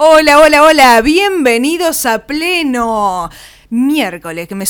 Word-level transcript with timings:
Hola, 0.00 0.38
hola, 0.38 0.62
hola, 0.62 1.00
bienvenidos 1.00 2.06
a 2.06 2.24
pleno. 2.24 3.30
Miércoles, 3.68 4.46
que 4.46 4.54
me, 4.54 4.64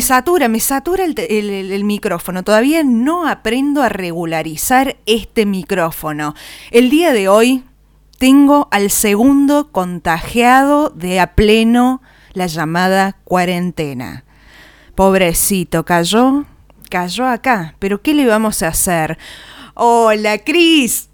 satura, 0.00 0.48
me 0.48 0.58
satura 0.58 1.04
el, 1.04 1.16
el, 1.20 1.84
micrófono. 1.84 2.42
Todavía 2.42 2.82
no 2.82 3.28
aprendo 3.28 3.84
a 3.84 3.88
regularizar 3.88 4.96
este 5.06 5.46
micrófono. 5.46 6.34
El 6.72 6.90
día 6.90 7.12
de 7.12 7.28
hoy 7.28 7.62
tengo 8.18 8.66
al 8.72 8.90
segundo 8.90 9.70
contagiado 9.70 10.90
de 10.90 11.20
a 11.20 11.36
pleno 11.36 12.02
la 12.32 12.48
llamada 12.48 13.18
cuarentena. 13.22 14.24
Pobrecito, 14.96 15.84
cayó, 15.84 16.44
cayó 16.90 17.28
acá. 17.28 17.76
Pero 17.78 18.02
¿qué 18.02 18.14
le 18.14 18.26
vamos 18.26 18.64
a 18.64 18.68
hacer? 18.68 19.16
Hola, 19.74 20.38
Cris. 20.38 21.08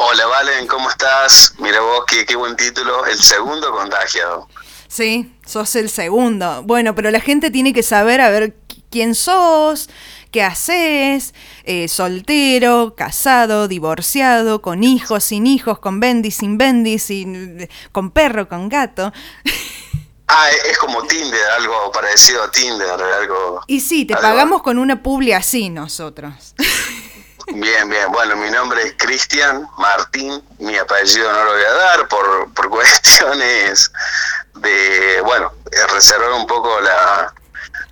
Hola 0.00 0.26
Valen, 0.26 0.68
¿cómo 0.68 0.88
estás? 0.88 1.54
Mira 1.58 1.80
vos, 1.80 2.04
qué, 2.06 2.24
qué 2.24 2.36
buen 2.36 2.54
título, 2.54 3.04
el 3.06 3.18
segundo 3.18 3.72
contagiado. 3.72 4.46
Sí, 4.86 5.34
sos 5.44 5.74
el 5.74 5.90
segundo. 5.90 6.62
Bueno, 6.62 6.94
pero 6.94 7.10
la 7.10 7.18
gente 7.18 7.50
tiene 7.50 7.72
que 7.72 7.82
saber 7.82 8.20
a 8.20 8.30
ver 8.30 8.54
quién 8.92 9.16
sos, 9.16 9.90
qué 10.30 10.44
haces, 10.44 11.34
eh, 11.64 11.88
soltero, 11.88 12.94
casado, 12.96 13.66
divorciado, 13.66 14.62
con 14.62 14.84
hijos, 14.84 15.24
sin 15.24 15.48
hijos, 15.48 15.80
con 15.80 15.98
bendis, 15.98 16.36
sin 16.36 16.58
bendis, 16.58 17.02
sin, 17.02 17.68
con 17.90 18.12
perro, 18.12 18.48
con 18.48 18.68
gato. 18.68 19.12
Ah, 20.30 20.50
es 20.70 20.76
como 20.76 21.02
Tinder, 21.06 21.40
algo 21.58 21.90
parecido 21.90 22.42
a 22.42 22.50
Tinder, 22.50 22.86
algo. 22.90 23.62
Y 23.66 23.80
sí, 23.80 24.04
te 24.04 24.14
pagamos 24.14 24.60
con 24.62 24.78
una 24.78 25.02
publi 25.02 25.32
así 25.32 25.70
nosotros. 25.70 26.54
Bien, 27.54 27.88
bien. 27.88 28.12
Bueno, 28.12 28.36
mi 28.36 28.50
nombre 28.50 28.82
es 28.82 28.94
Cristian 28.96 29.68
Martín. 29.78 30.42
Mi 30.58 30.76
apellido 30.76 31.32
no 31.32 31.44
lo 31.44 31.52
voy 31.52 31.62
a 31.62 31.72
dar 31.72 32.08
por, 32.08 32.52
por 32.54 32.70
cuestiones 32.70 33.90
de, 34.54 35.20
bueno, 35.24 35.52
reservar 35.94 36.32
un 36.32 36.46
poco 36.46 36.80
la, 36.80 37.32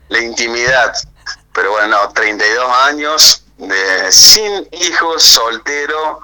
la 0.08 0.18
intimidad. 0.20 0.92
Pero 1.52 1.72
bueno, 1.72 1.96
32 2.10 2.76
años, 2.84 3.44
de, 3.56 4.12
sin 4.12 4.68
hijos, 4.72 5.22
soltero 5.22 6.20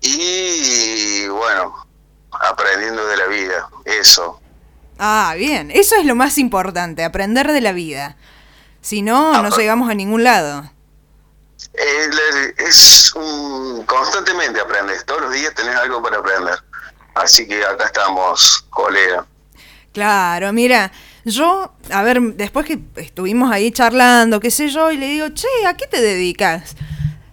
y, 0.00 1.28
bueno, 1.28 1.86
aprendiendo 2.32 3.06
de 3.06 3.16
la 3.16 3.26
vida. 3.26 3.68
Eso. 3.84 4.40
Ah, 4.98 5.34
bien. 5.36 5.70
Eso 5.70 5.96
es 5.96 6.06
lo 6.06 6.14
más 6.14 6.38
importante, 6.38 7.04
aprender 7.04 7.52
de 7.52 7.60
la 7.60 7.72
vida. 7.72 8.16
Si 8.80 9.02
no, 9.02 9.42
no 9.42 9.56
llegamos 9.56 9.90
a 9.90 9.94
ningún 9.94 10.24
lado. 10.24 10.71
Eh, 11.74 12.54
es 12.58 13.12
un, 13.14 13.84
constantemente 13.84 14.60
aprendes, 14.60 15.04
todos 15.06 15.22
los 15.22 15.32
días 15.32 15.54
tenés 15.54 15.74
algo 15.76 16.02
para 16.02 16.18
aprender. 16.18 16.58
Así 17.14 17.46
que 17.46 17.64
acá 17.64 17.86
estamos, 17.86 18.64
colega. 18.70 19.26
Claro, 19.92 20.52
mira, 20.52 20.90
yo, 21.24 21.72
a 21.90 22.02
ver, 22.02 22.20
después 22.20 22.66
que 22.66 22.78
estuvimos 22.96 23.52
ahí 23.52 23.70
charlando, 23.70 24.40
qué 24.40 24.50
sé 24.50 24.68
yo, 24.68 24.90
y 24.90 24.96
le 24.96 25.08
digo, 25.08 25.28
che, 25.30 25.46
¿a 25.66 25.76
qué 25.76 25.86
te 25.86 26.00
dedicas? 26.00 26.74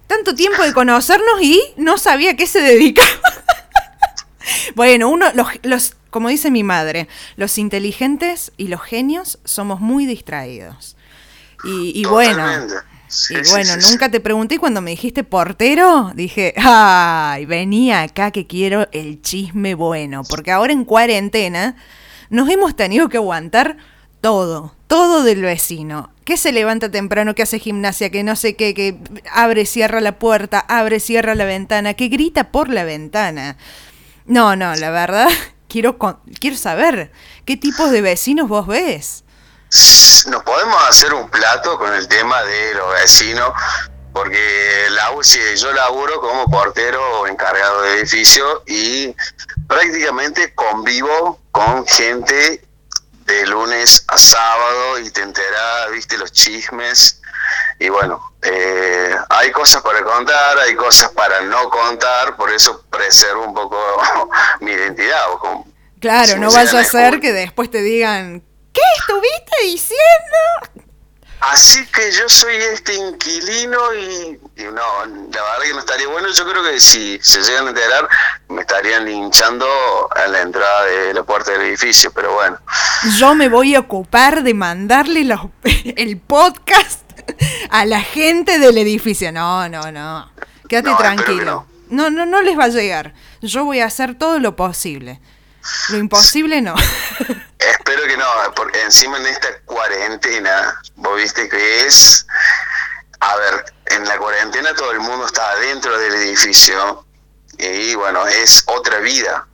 Tanto 0.08 0.36
tiempo 0.36 0.62
de 0.64 0.74
conocernos 0.74 1.42
y 1.42 1.62
no 1.78 1.98
sabía 1.98 2.32
a 2.32 2.36
qué 2.36 2.48
se 2.48 2.62
dedicaba. 2.62 3.08
bueno, 4.76 5.10
uno, 5.10 5.28
los, 5.34 5.48
los, 5.64 5.96
como 6.10 6.30
dice 6.30 6.52
mi 6.52 6.64
madre, 6.64 7.08
los 7.38 7.58
inteligentes 7.58 8.52
y 8.58 8.68
los 8.68 8.82
genios 8.82 9.40
somos 9.46 9.80
muy 9.80 10.06
distraídos. 10.06 10.98
Y, 11.64 12.00
y 12.00 12.06
bueno, 12.06 12.44
y 13.30 13.50
bueno, 13.50 13.76
nunca 13.78 14.10
te 14.10 14.20
pregunté 14.20 14.60
cuando 14.60 14.82
me 14.82 14.92
dijiste 14.92 15.24
portero, 15.24 16.12
dije, 16.14 16.54
ay, 16.58 17.46
venía 17.46 18.04
acá 18.04 18.32
que 18.32 18.46
quiero 18.46 18.88
el 18.92 19.22
chisme 19.22 19.74
bueno, 19.74 20.24
porque 20.24 20.52
ahora 20.52 20.74
en 20.74 20.86
cuarentena 20.86 21.76
nos 22.30 22.50
hemos 22.50 22.76
tenido 22.76 23.10
que 23.10 23.18
aguantar 23.18 23.78
todo, 24.22 24.76
todo 24.88 25.24
del 25.24 25.42
vecino. 25.42 26.12
Que 26.24 26.38
se 26.38 26.52
levanta 26.52 26.92
temprano, 26.92 27.34
que 27.34 27.42
hace 27.42 27.58
gimnasia, 27.58 28.12
que 28.12 28.24
no 28.24 28.36
sé 28.36 28.56
qué, 28.56 28.76
que 28.76 28.98
abre, 29.32 29.66
cierra 29.66 30.00
la 30.02 30.20
puerta, 30.20 30.60
abre, 30.60 31.00
cierra 31.00 31.34
la 31.34 31.46
ventana, 31.46 31.96
que 31.96 32.08
grita 32.08 32.52
por 32.52 32.70
la 32.70 32.84
ventana. 32.84 33.58
No, 34.28 34.56
no, 34.56 34.76
la 34.76 34.92
verdad, 34.92 35.30
quiero, 35.68 35.98
quiero 36.40 36.56
saber 36.56 37.12
qué 37.46 37.58
tipos 37.58 37.90
de 37.90 38.02
vecinos 38.02 38.48
vos 38.48 38.68
ves 38.68 39.24
nos 40.28 40.44
podemos 40.44 40.78
hacer 40.88 41.14
un 41.14 41.30
plato 41.30 41.78
con 41.78 41.94
el 41.94 42.08
tema 42.08 42.42
de 42.44 42.74
los 42.74 42.94
vecinos, 42.94 43.52
porque 44.14 44.88
la, 44.90 45.12
yo 45.56 45.72
laburo 45.74 46.20
como 46.20 46.50
portero 46.50 47.28
encargado 47.28 47.82
de 47.84 48.00
edificio 48.00 48.64
y 48.66 49.16
prácticamente 49.68 50.54
convivo 50.54 51.40
con 51.52 51.86
gente 51.86 52.62
de 53.26 53.48
lunes 53.48 54.04
a 54.08 54.18
sábado 54.18 55.00
y 55.00 55.12
te 55.12 55.22
enterás, 55.22 55.92
viste, 55.92 56.18
los 56.18 56.32
chismes. 56.32 57.22
Y 57.80 57.90
bueno, 57.90 58.22
eh, 58.42 59.16
hay 59.30 59.52
cosas 59.52 59.82
para 59.82 60.04
contar, 60.04 60.58
hay 60.60 60.76
cosas 60.76 61.10
para 61.12 61.42
no 61.42 61.70
contar, 61.70 62.36
por 62.36 62.52
eso 62.52 62.84
preservo 62.90 63.46
un 63.46 63.54
poco 63.54 63.78
mi 64.60 64.72
identidad. 64.72 65.22
claro, 66.00 66.38
no 66.38 66.52
vaya 66.52 66.80
a 66.80 66.84
ser 66.84 67.20
que 67.20 67.32
después 67.32 67.70
te 67.70 67.82
digan, 67.82 68.44
¿Qué 68.80 69.00
estuviste 69.02 69.64
diciendo? 69.64 70.88
Así 71.42 71.86
que 71.88 72.12
yo 72.12 72.28
soy 72.28 72.56
este 72.56 72.96
inquilino 72.96 73.94
y, 73.94 74.40
no, 74.64 75.06
la 75.06 75.42
verdad 75.42 75.64
que 75.64 75.74
no 75.74 75.80
estaría 75.80 76.08
bueno. 76.08 76.28
Yo 76.30 76.46
creo 76.50 76.64
que 76.64 76.80
si 76.80 77.20
se 77.22 77.42
llegan 77.42 77.68
a 77.68 77.70
enterar, 77.70 78.08
me 78.50 78.62
estarían 78.62 79.06
linchando 79.06 79.66
a 80.16 80.28
la 80.28 80.42
entrada 80.42 80.86
de 80.86 81.14
la 81.14 81.24
puerta 81.24 81.52
del 81.52 81.62
edificio, 81.62 82.12
pero 82.14 82.34
bueno. 82.34 82.58
Yo 83.18 83.36
me 83.36 83.50
voy 83.50 83.76
a 83.76 83.80
ocupar 83.80 84.44
de 84.44 84.54
mandarle 84.54 85.24
los, 85.26 85.42
el 85.96 86.18
podcast 86.18 87.02
a 87.70 87.86
la 87.86 88.02
gente 88.02 88.60
del 88.60 88.78
edificio. 88.78 89.32
No, 89.32 89.68
no, 89.68 89.92
no. 89.92 90.32
Quédate 90.68 90.96
tranquilo. 90.98 91.66
No. 91.90 92.10
no, 92.10 92.26
no, 92.26 92.42
les 92.42 92.58
va 92.58 92.66
a 92.66 92.70
llegar. 92.70 93.14
Yo 93.42 93.66
voy 93.66 93.80
a 93.80 93.86
hacer 93.86 94.16
todo 94.16 94.40
lo 94.40 94.56
posible. 94.56 95.20
Lo 95.90 95.98
imposible 95.98 96.62
no. 96.62 96.76
Espero 97.60 98.04
que 98.08 98.16
no, 98.16 98.26
porque 98.56 98.82
encima 98.82 99.18
en 99.18 99.26
esta 99.28 99.60
cuarentena, 99.66 100.82
vos 100.96 101.18
viste 101.18 101.50
que 101.50 101.86
es, 101.86 102.26
a 103.20 103.36
ver, 103.36 103.66
en 103.88 104.06
la 104.06 104.18
cuarentena 104.18 104.74
todo 104.76 104.92
el 104.94 105.02
mundo 105.02 105.26
está 105.26 105.56
dentro 105.58 105.98
del 106.00 106.14
edificio 106.16 107.06
y 107.58 107.96
bueno, 107.96 108.26
es 108.28 108.64
otra 108.66 109.00
vida. 109.00 109.46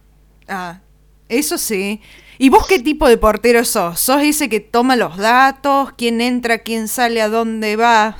Ah, 0.48 0.78
eso 1.30 1.58
sí. 1.58 2.04
¿Y 2.38 2.50
vos 2.50 2.68
qué 2.68 2.78
tipo 2.78 3.08
de 3.08 3.18
portero 3.18 3.66
sos? 3.66 4.00
¿Sos 4.00 4.22
ese 4.22 4.50
que 4.50 4.60
toma 4.60 4.96
los 4.96 5.18
datos? 5.18 5.94
¿Quién 5.98 6.22
entra, 6.22 6.60
quién 6.60 6.88
sale, 6.88 7.22
a 7.22 7.30
dónde 7.30 7.76
va? 7.76 8.18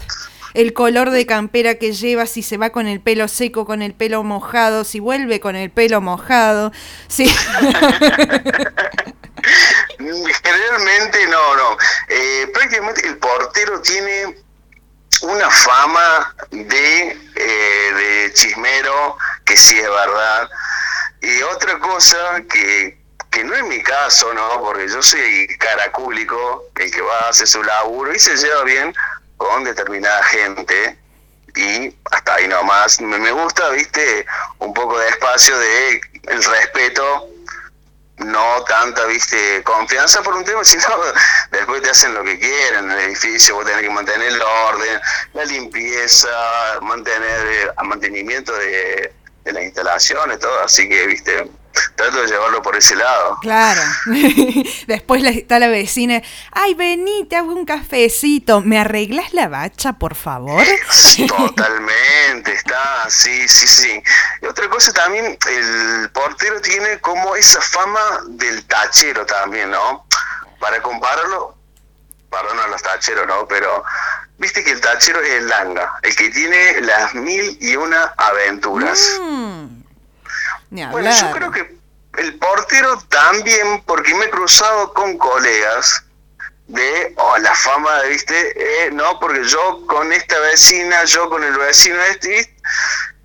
el 0.56 0.72
color 0.72 1.09
de 1.09 1.25
campera 1.25 1.75
que 1.75 1.91
lleva, 1.91 2.25
si 2.25 2.41
se 2.41 2.56
va 2.56 2.69
con 2.69 2.88
el 2.88 3.02
pelo 3.02 3.28
seco, 3.28 3.66
con 3.66 3.81
el 3.81 3.94
pelo 3.94 4.23
mojado, 4.23 4.85
si 4.85 5.02
vuelve 5.02 5.41
con 5.41 5.57
el 5.57 5.69
pelo 5.69 6.00
mojado. 6.00 6.72
Sí. 7.09 7.25
Generalmente 9.97 11.28
no, 11.28 11.56
no. 11.56 11.78
Eh, 12.07 12.50
prácticamente 12.53 13.07
el 13.07 13.17
portero 13.17 13.81
tiene 13.81 14.35
una 15.22 15.50
fama 15.50 16.35
de, 16.51 17.17
eh, 17.35 17.94
de 17.94 18.34
chismero, 18.34 19.17
que 19.45 19.57
sí 19.57 19.78
es 19.78 19.89
verdad. 19.89 20.50
Y 21.22 21.41
otra 21.44 21.79
cosa 21.79 22.41
que, 22.50 22.97
que 23.31 23.44
no 23.44 23.55
es 23.55 23.63
mi 23.63 23.81
caso, 23.81 24.34
¿no? 24.34 24.61
Porque 24.61 24.88
yo 24.88 25.01
soy 25.01 25.47
caracúlico, 25.59 26.66
el 26.75 26.91
que 26.91 27.01
va 27.01 27.19
a 27.19 27.29
hacer 27.29 27.47
su 27.47 27.63
laburo 27.63 28.13
y 28.13 28.19
se 28.19 28.35
lleva 28.35 28.63
bien 28.63 28.94
con 29.38 29.63
determinada 29.63 30.23
gente 30.23 30.97
y 31.55 31.95
hasta 32.11 32.35
ahí 32.35 32.47
nomás. 32.47 33.00
Me 33.01 33.31
gusta, 33.31 33.69
viste, 33.69 34.25
un 34.59 34.73
poco 34.73 35.00
de 35.00 35.09
espacio 35.09 35.57
de 35.57 36.01
el 36.28 36.44
respeto, 36.44 37.29
no 38.31 38.63
tanta, 38.63 39.05
viste, 39.05 39.63
confianza 39.63 40.22
por 40.22 40.35
un 40.35 40.43
tema, 40.43 40.63
sino 40.63 40.83
después 41.51 41.81
te 41.81 41.89
hacen 41.89 42.13
lo 42.13 42.23
que 42.23 42.39
quieren 42.39 42.85
en 42.85 42.91
el 42.91 42.99
edificio, 42.99 43.55
vos 43.55 43.66
tenés 43.66 43.81
que 43.81 43.89
mantener 43.89 44.27
el 44.27 44.41
orden, 44.41 44.99
la 45.33 45.45
limpieza, 45.45 46.29
mantener 46.81 47.39
el 47.47 47.67
eh, 47.67 47.72
mantenimiento 47.83 48.53
de, 48.53 49.13
de 49.43 49.53
las 49.53 49.63
instalaciones, 49.63 50.39
todo, 50.39 50.59
así 50.61 50.89
que, 50.89 51.07
viste, 51.07 51.49
trato 51.95 52.21
de 52.21 52.27
llevarlo 52.27 52.61
por 52.61 52.75
ese 52.75 52.95
lado. 52.95 53.39
Claro. 53.41 53.81
Después 54.87 55.23
está 55.23 55.59
la 55.59 55.67
vecina, 55.67 56.21
ay, 56.51 56.73
vení, 56.73 57.25
te 57.25 57.35
hago 57.35 57.53
un 57.53 57.65
cafecito, 57.65 58.61
¿me 58.61 58.79
arreglas 58.79 59.33
la 59.33 59.47
bacha, 59.47 59.93
por 59.93 60.15
favor? 60.15 60.63
Totalmente, 61.27 62.53
está, 62.53 63.09
sí, 63.09 63.47
sí, 63.47 63.67
sí. 63.67 64.03
Y 64.41 64.45
otra 64.45 64.69
cosa 64.69 64.93
también, 64.93 65.37
el 65.49 66.09
portero 66.11 66.61
tiene 66.61 66.99
como 66.99 67.35
esa 67.35 67.61
fama 67.61 68.01
del 68.27 68.65
tachero 68.65 69.25
también, 69.25 69.71
¿no? 69.71 70.05
Para 70.59 70.81
compararlo, 70.81 71.57
perdón 72.29 72.59
a 72.59 72.67
los 72.67 72.81
tacheros, 72.81 73.27
¿no? 73.27 73.47
Pero 73.47 73.83
viste 74.37 74.63
que 74.63 74.71
el 74.71 74.81
tachero 74.81 75.21
es 75.21 75.33
el 75.35 75.47
langa, 75.47 75.99
el 76.01 76.15
que 76.15 76.29
tiene 76.29 76.81
las 76.81 77.13
mil 77.13 77.57
y 77.61 77.75
una 77.75 78.13
aventuras. 78.17 78.99
Mm. 79.21 79.85
Bueno, 80.91 81.11
yo 81.11 81.31
creo 81.31 81.51
que 81.51 81.77
portero 82.40 82.97
también, 83.09 83.84
porque 83.85 84.14
me 84.16 84.26
he 84.26 84.29
cruzado 84.29 84.94
con 84.94 85.17
colegas 85.17 86.03
de 86.67 87.14
oh, 87.17 87.38
la 87.38 87.53
fama, 87.53 88.02
¿viste? 88.03 88.85
Eh, 88.85 88.91
no, 88.91 89.20
porque 89.20 89.44
yo 89.44 89.85
con 89.88 90.12
esta 90.12 90.40
vecina, 90.40 91.03
yo 91.06 91.29
con 91.29 91.44
el 91.44 91.58
vecino 91.58 92.02
este, 92.09 92.56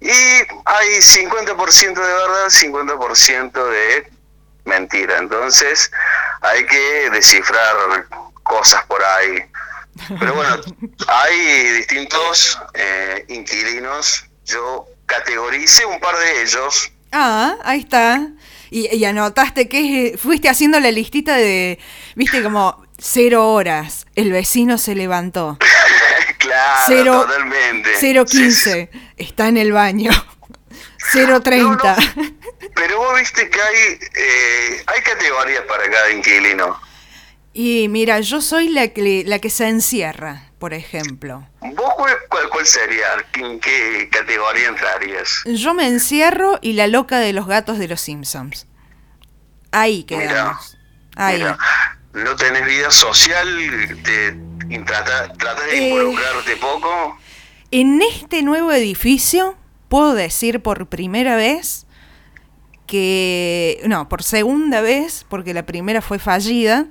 y 0.00 0.10
hay 0.10 0.88
50% 0.98 1.94
de 1.94 2.00
verdad, 2.00 2.46
50% 2.48 3.70
de 3.70 4.10
mentira. 4.64 5.18
Entonces 5.18 5.90
hay 6.40 6.66
que 6.66 7.10
descifrar 7.10 8.06
cosas 8.42 8.84
por 8.86 9.02
ahí. 9.02 9.44
Pero 10.18 10.34
bueno, 10.34 10.56
hay 11.08 11.70
distintos 11.72 12.58
eh, 12.74 13.24
inquilinos. 13.28 14.24
Yo 14.44 14.86
categorice 15.06 15.84
un 15.84 16.00
par 16.00 16.16
de 16.16 16.42
ellos. 16.42 16.90
Ah, 17.12 17.56
ahí 17.62 17.80
está. 17.80 18.28
Y, 18.70 19.04
anotaste 19.04 19.68
que 19.68 20.16
fuiste 20.16 20.48
haciendo 20.48 20.78
la 20.78 20.90
listita 20.92 21.36
de, 21.36 21.78
viste, 22.14 22.42
como 22.42 22.84
cero 22.98 23.52
horas. 23.52 24.06
El 24.14 24.30
vecino 24.30 24.78
se 24.78 24.94
levantó. 24.94 25.58
claro, 26.38 27.22
totalmente. 27.22 27.90
015, 28.00 28.90
está 29.16 29.48
en 29.48 29.56
el 29.56 29.72
baño. 29.72 30.10
030. 31.12 31.96
pero 32.74 32.98
vos 32.98 33.18
viste 33.18 33.48
que 33.50 33.60
hay, 33.60 33.98
eh, 34.14 34.82
hay 34.86 35.00
categorías 35.02 35.64
para 35.66 35.90
cada 35.90 36.12
inquilino. 36.12 36.80
Y 37.52 37.88
mira, 37.88 38.20
yo 38.20 38.40
soy 38.40 38.68
la 38.68 38.88
que, 38.88 39.24
la 39.26 39.38
que 39.40 39.50
se 39.50 39.68
encierra 39.68 40.49
por 40.60 40.74
ejemplo. 40.74 41.48
¿Vos 41.60 41.94
cuál, 42.28 42.66
sería? 42.66 43.06
¿En 43.34 43.58
qué 43.58 44.08
categoría 44.12 44.68
entrarías? 44.68 45.42
Yo 45.46 45.72
me 45.74 45.86
encierro 45.88 46.58
y 46.60 46.74
la 46.74 46.86
loca 46.86 47.18
de 47.18 47.32
los 47.32 47.46
gatos 47.46 47.78
de 47.78 47.88
los 47.88 48.00
Simpsons. 48.00 48.66
Ahí 49.72 50.04
quedamos. 50.04 50.76
Ahí. 51.16 51.42
¿No 52.12 52.36
tenés 52.36 52.66
vida 52.66 52.90
social? 52.90 53.48
¿Te 54.04 54.32
tratas 54.84 55.66
de 55.66 55.78
eh, 55.78 55.88
involucrarte 55.88 56.56
poco? 56.56 57.18
En 57.70 58.02
este 58.02 58.42
nuevo 58.42 58.70
edificio 58.70 59.56
puedo 59.88 60.14
decir 60.14 60.60
por 60.60 60.88
primera 60.88 61.36
vez 61.36 61.86
que, 62.86 63.80
no, 63.86 64.08
por 64.08 64.22
segunda 64.22 64.82
vez, 64.82 65.24
porque 65.28 65.54
la 65.54 65.64
primera 65.64 66.02
fue 66.02 66.18
fallida, 66.18 66.86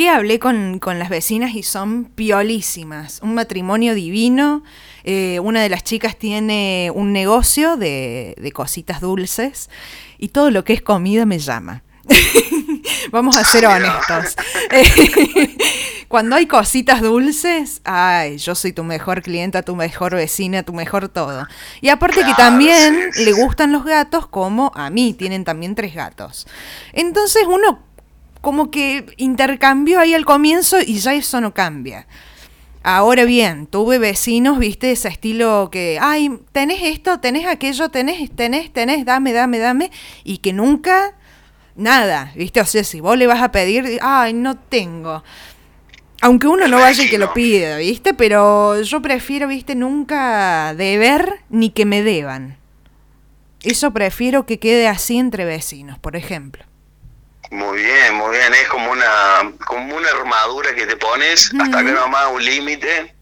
que 0.00 0.08
hablé 0.08 0.38
con, 0.38 0.80
las 0.98 1.10
vecinas 1.10 1.54
y 1.54 1.62
son 1.62 2.06
piolísimas. 2.06 3.20
Un 3.22 3.34
matrimonio 3.34 3.94
divino. 3.94 4.62
Eh, 5.04 5.38
una 5.40 5.60
de 5.60 5.68
las 5.68 5.84
chicas 5.84 6.16
tiene 6.16 6.90
un 6.94 7.12
negocio 7.12 7.76
de, 7.76 8.34
de 8.40 8.50
cositas 8.50 9.02
dulces 9.02 9.68
y 10.16 10.28
todo 10.28 10.50
lo 10.50 10.64
que 10.64 10.72
es 10.72 10.80
comida 10.80 11.26
me 11.26 11.38
llama. 11.38 11.82
Vamos 13.10 13.36
a 13.36 13.44
ser 13.44 13.66
honestos. 13.66 14.36
Cuando 16.08 16.34
hay 16.34 16.46
cositas 16.46 17.02
dulces, 17.02 17.82
ay, 17.84 18.38
yo 18.38 18.54
soy 18.54 18.72
tu 18.72 18.82
mejor 18.82 19.22
clienta, 19.22 19.62
tu 19.62 19.76
mejor 19.76 20.14
vecina, 20.14 20.62
tu 20.62 20.72
mejor 20.72 21.08
todo. 21.10 21.46
Y 21.82 21.90
aparte 21.90 22.24
que 22.24 22.34
también 22.34 23.10
le 23.16 23.32
gustan 23.32 23.70
los 23.70 23.84
gatos 23.84 24.26
como 24.26 24.72
a 24.74 24.88
mí, 24.90 25.12
tienen 25.12 25.44
también 25.44 25.74
tres 25.74 25.94
gatos. 25.94 26.48
Entonces 26.94 27.44
uno 27.46 27.89
como 28.40 28.70
que 28.70 29.06
intercambió 29.16 30.00
ahí 30.00 30.14
al 30.14 30.24
comienzo 30.24 30.78
y 30.80 30.98
ya 30.98 31.14
eso 31.14 31.40
no 31.40 31.54
cambia. 31.54 32.06
Ahora 32.82 33.24
bien, 33.24 33.66
tuve 33.66 33.98
vecinos, 33.98 34.58
viste, 34.58 34.90
ese 34.90 35.08
estilo 35.08 35.68
que, 35.70 35.98
ay, 36.00 36.40
tenés 36.52 36.82
esto, 36.82 37.20
tenés 37.20 37.46
aquello, 37.46 37.90
tenés, 37.90 38.30
tenés, 38.30 38.72
tenés, 38.72 39.04
dame, 39.04 39.34
dame, 39.34 39.58
dame, 39.58 39.90
y 40.24 40.38
que 40.38 40.54
nunca, 40.54 41.14
nada, 41.76 42.32
viste, 42.34 42.58
o 42.58 42.64
sea, 42.64 42.82
si 42.82 43.00
vos 43.00 43.18
le 43.18 43.26
vas 43.26 43.42
a 43.42 43.52
pedir, 43.52 43.98
ay, 44.00 44.32
no 44.32 44.56
tengo. 44.56 45.22
Aunque 46.22 46.46
uno 46.46 46.68
no 46.68 46.78
vaya 46.78 47.04
y 47.04 47.10
que 47.10 47.18
lo 47.18 47.34
pida, 47.34 47.76
viste, 47.76 48.14
pero 48.14 48.80
yo 48.80 49.02
prefiero, 49.02 49.48
viste, 49.48 49.74
nunca 49.74 50.74
deber 50.74 51.40
ni 51.50 51.70
que 51.70 51.84
me 51.84 52.02
deban. 52.02 52.56
Eso 53.62 53.90
prefiero 53.92 54.46
que 54.46 54.58
quede 54.58 54.88
así 54.88 55.18
entre 55.18 55.44
vecinos, 55.44 55.98
por 55.98 56.16
ejemplo. 56.16 56.69
Muy 57.50 57.82
bien, 57.82 58.14
muy 58.14 58.30
bien. 58.36 58.54
Es 58.54 58.68
como 58.68 58.90
una, 58.92 59.52
como 59.66 59.96
una 59.96 60.08
armadura 60.08 60.74
que 60.74 60.86
te 60.86 60.96
pones 60.96 61.50
hasta 61.58 61.84
que 61.84 61.92
no 61.92 62.08
más 62.08 62.28
un 62.32 62.44
límite. 62.44 63.14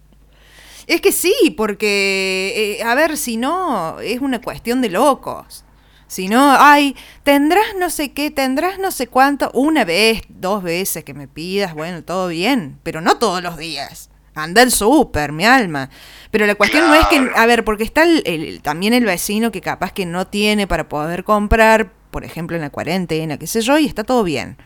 Es 0.86 1.00
que 1.00 1.12
sí, 1.12 1.54
porque, 1.56 2.78
eh, 2.80 2.82
a 2.82 2.94
ver, 2.94 3.16
si 3.16 3.36
no, 3.36 4.00
es 4.00 4.20
una 4.20 4.40
cuestión 4.40 4.80
de 4.80 4.88
locos. 4.90 5.64
Si 6.06 6.28
no, 6.28 6.56
ay, 6.58 6.96
tendrás 7.22 7.74
no 7.76 7.90
sé 7.90 8.12
qué, 8.12 8.30
tendrás 8.30 8.78
no 8.78 8.90
sé 8.90 9.08
cuánto, 9.08 9.50
una 9.52 9.84
vez, 9.84 10.22
dos 10.30 10.62
veces 10.62 11.04
que 11.04 11.12
me 11.12 11.28
pidas, 11.28 11.74
bueno, 11.74 12.02
todo 12.02 12.28
bien, 12.28 12.78
pero 12.82 13.02
no 13.02 13.18
todos 13.18 13.42
los 13.42 13.58
días. 13.58 14.08
Anda 14.34 14.62
el 14.62 14.70
súper, 14.70 15.32
mi 15.32 15.44
alma. 15.44 15.90
Pero 16.30 16.46
la 16.46 16.54
cuestión 16.54 16.88
no 16.88 16.94
es 16.94 17.06
que, 17.08 17.30
a 17.34 17.44
ver, 17.44 17.64
porque 17.64 17.84
está 17.84 18.04
el, 18.04 18.60
también 18.62 18.94
el 18.94 19.04
vecino 19.04 19.52
que 19.52 19.60
capaz 19.60 19.92
que 19.92 20.06
no 20.06 20.26
tiene 20.26 20.66
para 20.66 20.88
poder 20.88 21.24
comprar, 21.24 21.92
por 22.10 22.24
ejemplo, 22.24 22.56
en 22.56 22.62
la 22.62 22.70
cuarentena, 22.70 23.38
qué 23.38 23.46
sé 23.46 23.60
yo, 23.60 23.78
y 23.78 23.86
está 23.86 24.04
todo 24.04 24.24
bien. 24.24 24.56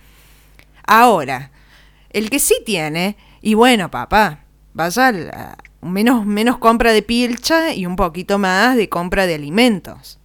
Ahora, 0.87 1.50
el 2.11 2.31
que 2.31 2.39
sí 2.39 2.62
tiene, 2.65 3.17
y 3.41 3.55
bueno, 3.55 3.91
papá, 3.91 4.41
vaya 4.75 5.09
a 5.09 5.56
menos, 5.81 6.27
menos 6.27 6.59
compra 6.59 6.93
de 6.93 7.03
pilcha 7.03 7.73
y 7.73 7.87
un 7.87 7.97
poquito 7.97 8.39
más 8.39 8.77
de 8.77 8.89
compra 8.89 9.27
de 9.27 9.35
alimentos. 9.35 10.19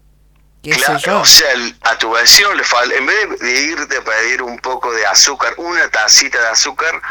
Claro, 0.61 1.21
o 1.21 1.25
sea, 1.25 1.47
a 1.83 1.97
tu 1.97 2.11
vecino 2.11 2.53
le 2.53 2.63
falta, 2.63 2.93
en 2.95 3.05
vez 3.05 3.39
de 3.39 3.61
irte 3.61 3.97
a 3.97 4.03
pedir 4.03 4.41
un 4.41 4.57
poco 4.59 4.91
de 4.91 5.05
azúcar, 5.05 5.53
una 5.57 5.89
tacita 5.89 6.41
de 6.41 6.47
azúcar, 6.47 7.01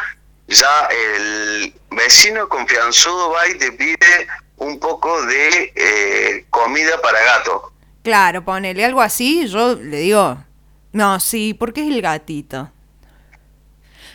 ya 0.49 0.89
el 0.91 1.75
vecino 1.91 2.49
confianzudo 2.49 3.31
va 3.31 3.49
y 3.49 3.57
te 3.57 3.73
pide 3.73 4.29
un 4.59 4.79
poco 4.79 5.25
de 5.25 5.73
eh, 5.75 6.45
comida 6.51 7.01
para 7.01 7.23
gato. 7.23 7.73
Claro, 8.07 8.45
ponele 8.45 8.85
algo 8.85 9.01
así, 9.01 9.49
yo 9.49 9.75
le 9.75 9.97
digo, 9.97 10.39
no, 10.93 11.19
sí, 11.19 11.55
porque 11.55 11.81
es 11.81 11.89
el 11.89 12.01
gatito. 12.01 12.71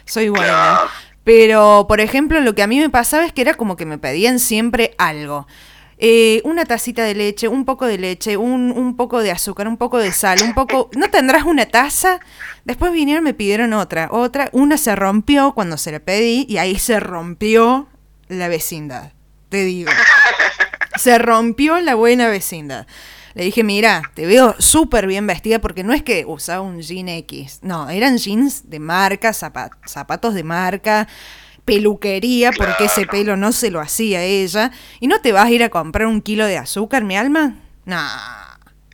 Soy 0.05 0.29
buena. 0.29 0.79
Pero, 1.25 1.87
por 1.89 1.99
ejemplo, 1.99 2.39
lo 2.39 2.55
que 2.55 2.63
a 2.63 2.67
mí 2.67 2.79
me 2.79 2.89
pasaba 2.89 3.25
es 3.25 3.33
que 3.33 3.41
era 3.41 3.55
como 3.55 3.75
que 3.75 3.85
me 3.85 3.97
pedían 3.97 4.39
siempre 4.39 4.95
algo. 4.97 5.45
Eh, 5.97 6.41
una 6.45 6.63
tacita 6.63 7.03
de 7.03 7.15
leche, 7.15 7.49
un 7.49 7.65
poco 7.65 7.85
de 7.85 7.97
leche, 7.97 8.37
un, 8.37 8.71
un, 8.71 8.95
poco 8.95 9.19
de 9.19 9.31
azúcar, 9.31 9.67
un 9.67 9.75
poco 9.75 9.97
de 9.97 10.13
sal, 10.13 10.41
un 10.41 10.53
poco... 10.53 10.89
¿No 10.95 11.09
tendrás 11.09 11.43
una 11.43 11.65
taza? 11.65 12.21
Después 12.63 12.93
vinieron 12.93 13.25
me 13.25 13.33
pidieron 13.33 13.73
otra, 13.73 14.07
otra. 14.09 14.47
Una 14.53 14.77
se 14.77 14.95
rompió 14.95 15.51
cuando 15.51 15.77
se 15.77 15.91
la 15.91 15.99
pedí 15.99 16.45
y 16.47 16.59
ahí 16.59 16.79
se 16.79 17.01
rompió 17.01 17.89
la 18.29 18.47
vecindad, 18.47 19.11
te 19.49 19.65
digo. 19.65 19.91
Se 20.95 21.17
rompió 21.17 21.81
la 21.81 21.95
buena 21.95 22.29
vecindad. 22.29 22.87
Le 23.33 23.45
dije, 23.45 23.63
mira, 23.63 24.01
te 24.13 24.25
veo 24.25 24.55
súper 24.59 25.07
bien 25.07 25.25
vestida 25.27 25.59
porque 25.59 25.83
no 25.83 25.93
es 25.93 26.03
que 26.03 26.25
usaba 26.25 26.61
un 26.61 26.81
jean 26.81 27.07
X, 27.09 27.59
no, 27.61 27.89
eran 27.89 28.17
jeans 28.17 28.69
de 28.69 28.79
marca, 28.79 29.31
zapatos 29.33 30.33
de 30.33 30.43
marca, 30.43 31.07
peluquería, 31.65 32.51
porque 32.51 32.85
ese 32.85 33.05
pelo 33.05 33.37
no 33.37 33.51
se 33.51 33.71
lo 33.71 33.79
hacía 33.79 34.23
ella. 34.23 34.71
¿Y 34.99 35.07
no 35.07 35.21
te 35.21 35.31
vas 35.31 35.45
a 35.45 35.51
ir 35.51 35.63
a 35.63 35.69
comprar 35.69 36.07
un 36.07 36.21
kilo 36.21 36.45
de 36.45 36.57
azúcar, 36.57 37.03
mi 37.03 37.15
alma? 37.15 37.55
No. 37.85 38.01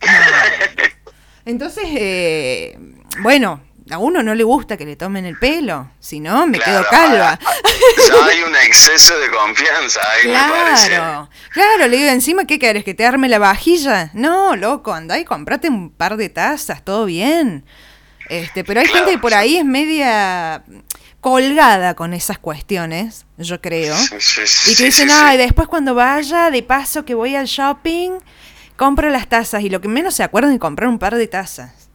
Entonces, 1.44 1.84
eh, 1.88 2.78
bueno, 3.22 3.60
a 3.90 3.98
uno 3.98 4.22
no 4.22 4.34
le 4.34 4.44
gusta 4.44 4.76
que 4.76 4.84
le 4.84 4.96
tomen 4.96 5.24
el 5.24 5.38
pelo, 5.38 5.90
si 6.00 6.20
no, 6.20 6.46
me 6.46 6.58
quedo 6.58 6.84
calva. 6.90 7.38
Ya 8.08 8.26
hay 8.26 8.42
un 8.42 8.54
exceso 8.56 9.18
de 9.18 9.30
confianza 9.30 10.00
ahí, 10.12 10.22
claro, 10.28 10.54
me 10.54 10.62
parece. 10.62 10.88
Claro, 11.52 11.88
le 11.88 11.96
digo 11.96 12.08
encima, 12.08 12.44
¿qué 12.44 12.58
querés? 12.58 12.84
¿Que 12.84 12.94
te 12.94 13.06
arme 13.06 13.28
la 13.28 13.38
vajilla? 13.38 14.10
No, 14.14 14.56
loco, 14.56 14.92
andá 14.92 15.18
y 15.18 15.24
comprate 15.24 15.68
un 15.68 15.90
par 15.90 16.16
de 16.16 16.28
tazas, 16.28 16.84
todo 16.84 17.04
bien. 17.04 17.64
Este, 18.28 18.64
pero 18.64 18.80
hay 18.80 18.86
gente 18.86 19.12
que 19.12 19.18
por 19.18 19.34
ahí 19.34 19.56
es 19.56 19.64
media 19.64 20.62
colgada 21.20 21.94
con 21.94 22.14
esas 22.14 22.38
cuestiones, 22.38 23.26
yo 23.36 23.60
creo. 23.60 23.96
y 24.66 24.74
que 24.74 24.84
dicen, 24.84 25.08
ay, 25.10 25.38
después 25.38 25.68
cuando 25.68 25.94
vaya, 25.94 26.50
de 26.50 26.62
paso 26.62 27.04
que 27.04 27.14
voy 27.14 27.34
al 27.34 27.46
shopping, 27.46 28.12
compro 28.76 29.08
las 29.10 29.28
tazas. 29.28 29.62
Y 29.62 29.70
lo 29.70 29.80
que 29.80 29.88
menos 29.88 30.14
se 30.14 30.22
acuerdan 30.22 30.52
de 30.52 30.58
comprar 30.58 30.88
un 30.88 30.98
par 30.98 31.14
de 31.16 31.26
tazas. 31.26 31.87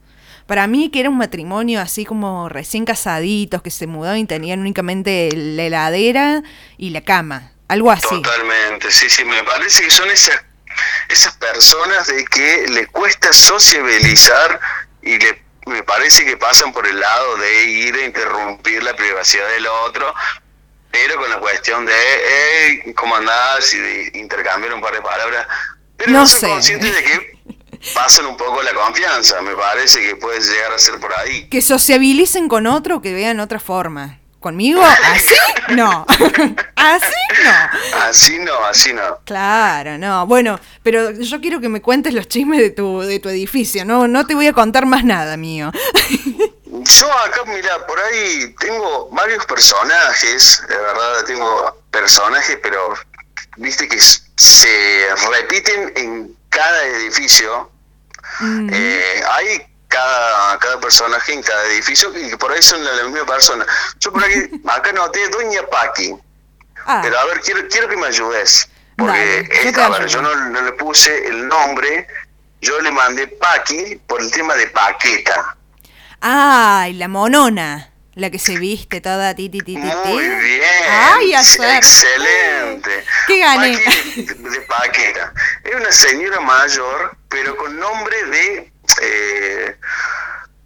Para 0.45 0.67
mí 0.67 0.89
que 0.89 0.99
era 0.99 1.09
un 1.09 1.17
matrimonio 1.17 1.81
así 1.81 2.05
como 2.05 2.49
recién 2.49 2.85
casaditos, 2.85 3.61
que 3.61 3.71
se 3.71 3.87
mudaban 3.87 4.19
y 4.19 4.25
tenían 4.25 4.59
únicamente 4.59 5.29
la 5.33 5.63
heladera 5.63 6.43
y 6.77 6.89
la 6.89 7.01
cama, 7.01 7.53
algo 7.67 7.91
así. 7.91 8.07
Totalmente, 8.09 8.91
sí, 8.91 9.09
sí, 9.09 9.23
me 9.23 9.43
parece 9.43 9.83
que 9.83 9.89
son 9.89 10.09
esas, 10.09 10.43
esas 11.09 11.35
personas 11.37 12.07
de 12.07 12.25
que 12.25 12.65
le 12.67 12.87
cuesta 12.87 13.31
sociabilizar 13.31 14.59
y 15.01 15.17
le, 15.17 15.43
me 15.65 15.83
parece 15.83 16.25
que 16.25 16.37
pasan 16.37 16.73
por 16.73 16.85
el 16.85 16.99
lado 16.99 17.37
de 17.37 17.63
ir 17.65 17.95
a 17.95 18.05
interrumpir 18.05 18.83
la 18.83 18.95
privacidad 18.95 19.47
del 19.49 19.67
otro, 19.67 20.13
pero 20.91 21.17
con 21.17 21.29
la 21.29 21.39
cuestión 21.39 21.85
de 21.85 21.93
hey, 21.93 22.93
cómo 22.95 23.15
andás 23.15 23.73
y 23.73 23.79
de 23.79 24.11
intercambiar 24.15 24.73
un 24.73 24.81
par 24.81 24.93
de 24.93 25.01
palabras. 25.01 25.47
Pero 25.97 26.11
no, 26.11 26.27
sé. 26.27 26.47
conscientes 26.47 26.93
de 26.93 27.03
que 27.03 27.32
pasen 27.93 28.25
un 28.25 28.37
poco 28.37 28.61
la 28.61 28.73
confianza, 28.73 29.41
me 29.41 29.55
parece 29.55 30.01
que 30.01 30.15
puede 30.15 30.39
llegar 30.39 30.71
a 30.71 30.79
ser 30.79 30.99
por 30.99 31.13
ahí. 31.13 31.47
Que 31.49 31.61
sociabilicen 31.61 32.47
con 32.47 32.67
otro, 32.67 33.01
que 33.01 33.13
vean 33.13 33.39
otra 33.39 33.59
forma. 33.59 34.19
¿Conmigo? 34.39 34.81
¿Así? 34.83 35.35
No. 35.69 36.05
¿Así? 36.75 37.13
No. 37.43 37.99
Así 38.01 38.39
no, 38.39 38.65
así 38.65 38.93
no. 38.93 39.19
Claro, 39.23 39.97
no. 39.97 40.27
Bueno, 40.27 40.59
pero 40.83 41.11
yo 41.11 41.39
quiero 41.39 41.61
que 41.61 41.69
me 41.69 41.81
cuentes 41.81 42.13
los 42.13 42.27
chismes 42.27 42.59
de 42.59 42.69
tu, 42.69 42.99
de 42.99 43.19
tu 43.19 43.29
edificio. 43.29 43.85
No, 43.85 44.05
no 44.09 44.27
te 44.27 44.35
voy 44.35 44.47
a 44.47 44.53
contar 44.53 44.85
más 44.85 45.05
nada 45.05 45.37
mío. 45.37 45.71
Yo 46.65 47.11
acá, 47.19 47.43
mira, 47.45 47.87
por 47.87 47.97
ahí 47.99 48.53
tengo 48.59 49.07
varios 49.11 49.45
personajes, 49.45 50.61
de 50.67 50.75
verdad 50.75 51.23
tengo 51.25 51.77
personajes, 51.91 52.59
pero 52.61 52.95
viste 53.57 53.87
que 53.87 53.99
se 53.99 55.07
repiten 55.29 55.93
en 55.95 56.35
cada 56.49 56.85
edificio. 56.87 57.69
Mm. 58.39 58.69
Eh, 58.71 59.23
hay 59.31 59.67
cada, 59.87 60.57
cada 60.59 60.79
personaje 60.79 61.33
en 61.33 61.43
cada 61.43 61.65
edificio 61.65 62.11
y 62.17 62.35
por 62.35 62.51
ahí 62.51 62.61
son 62.61 62.83
la, 62.83 63.03
misma 63.03 63.25
persona. 63.25 63.65
Yo 63.99 64.11
por 64.11 64.23
aquí, 64.23 64.61
acá 64.67 64.91
noté 64.91 65.27
Doña 65.29 65.61
Paqui. 65.67 66.15
Ah. 66.85 66.99
Pero 67.03 67.19
a 67.19 67.25
ver, 67.25 67.41
quiero, 67.41 67.67
quiero 67.69 67.87
que 67.87 67.97
me 67.97 68.07
ayudes. 68.07 68.69
Porque 68.97 69.49
yo, 69.73 69.83
a 69.83 69.89
ver, 69.89 70.07
yo 70.07 70.21
no, 70.21 70.35
no, 70.49 70.61
le 70.61 70.71
puse 70.73 71.27
el 71.27 71.47
nombre, 71.47 72.07
yo 72.61 72.79
le 72.81 72.91
mandé 72.91 73.27
Paqui 73.27 73.99
por 74.07 74.21
el 74.21 74.31
tema 74.31 74.55
de 74.55 74.67
Paqueta. 74.67 75.55
Ay, 76.21 76.93
la 76.93 77.07
monona. 77.07 77.92
La 78.15 78.29
que 78.29 78.37
se 78.37 78.57
viste 78.57 79.01
toda 79.01 79.33
ti, 79.33 79.49
ti, 79.49 79.59
ti, 79.59 79.75
Muy 79.75 80.23
bien. 80.23 80.61
Ay, 80.87 81.33
Excelente. 81.33 83.03
¿Qué 83.27 83.39
gané? 83.39 83.75
de 83.75 84.61
Paqueta. 84.67 85.33
Es 85.63 85.75
una 85.75 85.91
señora 85.91 86.39
mayor, 86.41 87.17
pero 87.27 87.57
con 87.57 87.79
nombre 87.79 88.23
de 88.25 88.71
eh, 89.01 89.77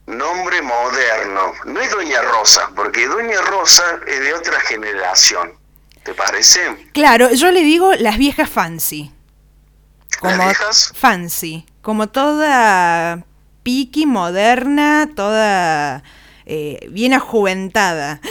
nombre 0.08 0.62
moderno. 0.62 1.54
No 1.66 1.80
es 1.80 1.89
Doña 1.89 2.22
Rosa, 2.22 2.70
porque 2.75 3.08
Doña 3.08 3.39
Rosa 3.42 4.00
es 4.06 4.20
de 4.20 4.34
otra 4.34 4.60
generación. 4.62 5.54
¿Te 6.04 6.13
parece? 6.13 6.89
Claro, 6.94 7.32
yo 7.32 7.51
le 7.51 7.62
digo 7.62 7.94
las 7.96 8.18
viejas 8.18 8.50
fancy. 8.50 9.13
Como 10.20 10.36
¿Las 10.36 10.46
viejas? 10.48 10.94
Fancy. 10.96 11.66
Como 11.82 12.08
toda 12.10 13.24
piqui, 13.63 14.06
moderna, 14.06 15.10
toda 15.16 16.04
eh, 16.50 16.88
bien 16.92 17.13
ajuventada. 17.13 18.22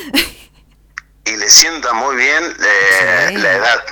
Y 1.24 1.36
le 1.36 1.50
sienta 1.50 1.92
muy 1.92 2.16
bien 2.16 2.44
eh, 2.44 3.30
la 3.36 3.52
edad. 3.52 3.84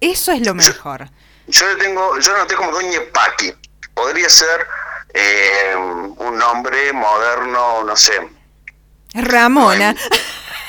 Eso 0.00 0.30
es 0.30 0.46
lo 0.46 0.54
mejor. 0.54 1.10
Yo, 1.48 1.66
le 1.66 1.76
tengo, 1.82 2.18
yo 2.20 2.36
noté 2.36 2.54
como 2.54 2.70
Doña 2.70 3.00
Paqui. 3.12 3.52
Podría 3.92 4.28
ser 4.28 4.66
eh, 5.12 5.74
un 5.74 6.38
nombre 6.38 6.92
moderno, 6.92 7.82
no 7.82 7.96
sé. 7.96 8.12
Ramona. 9.14 9.96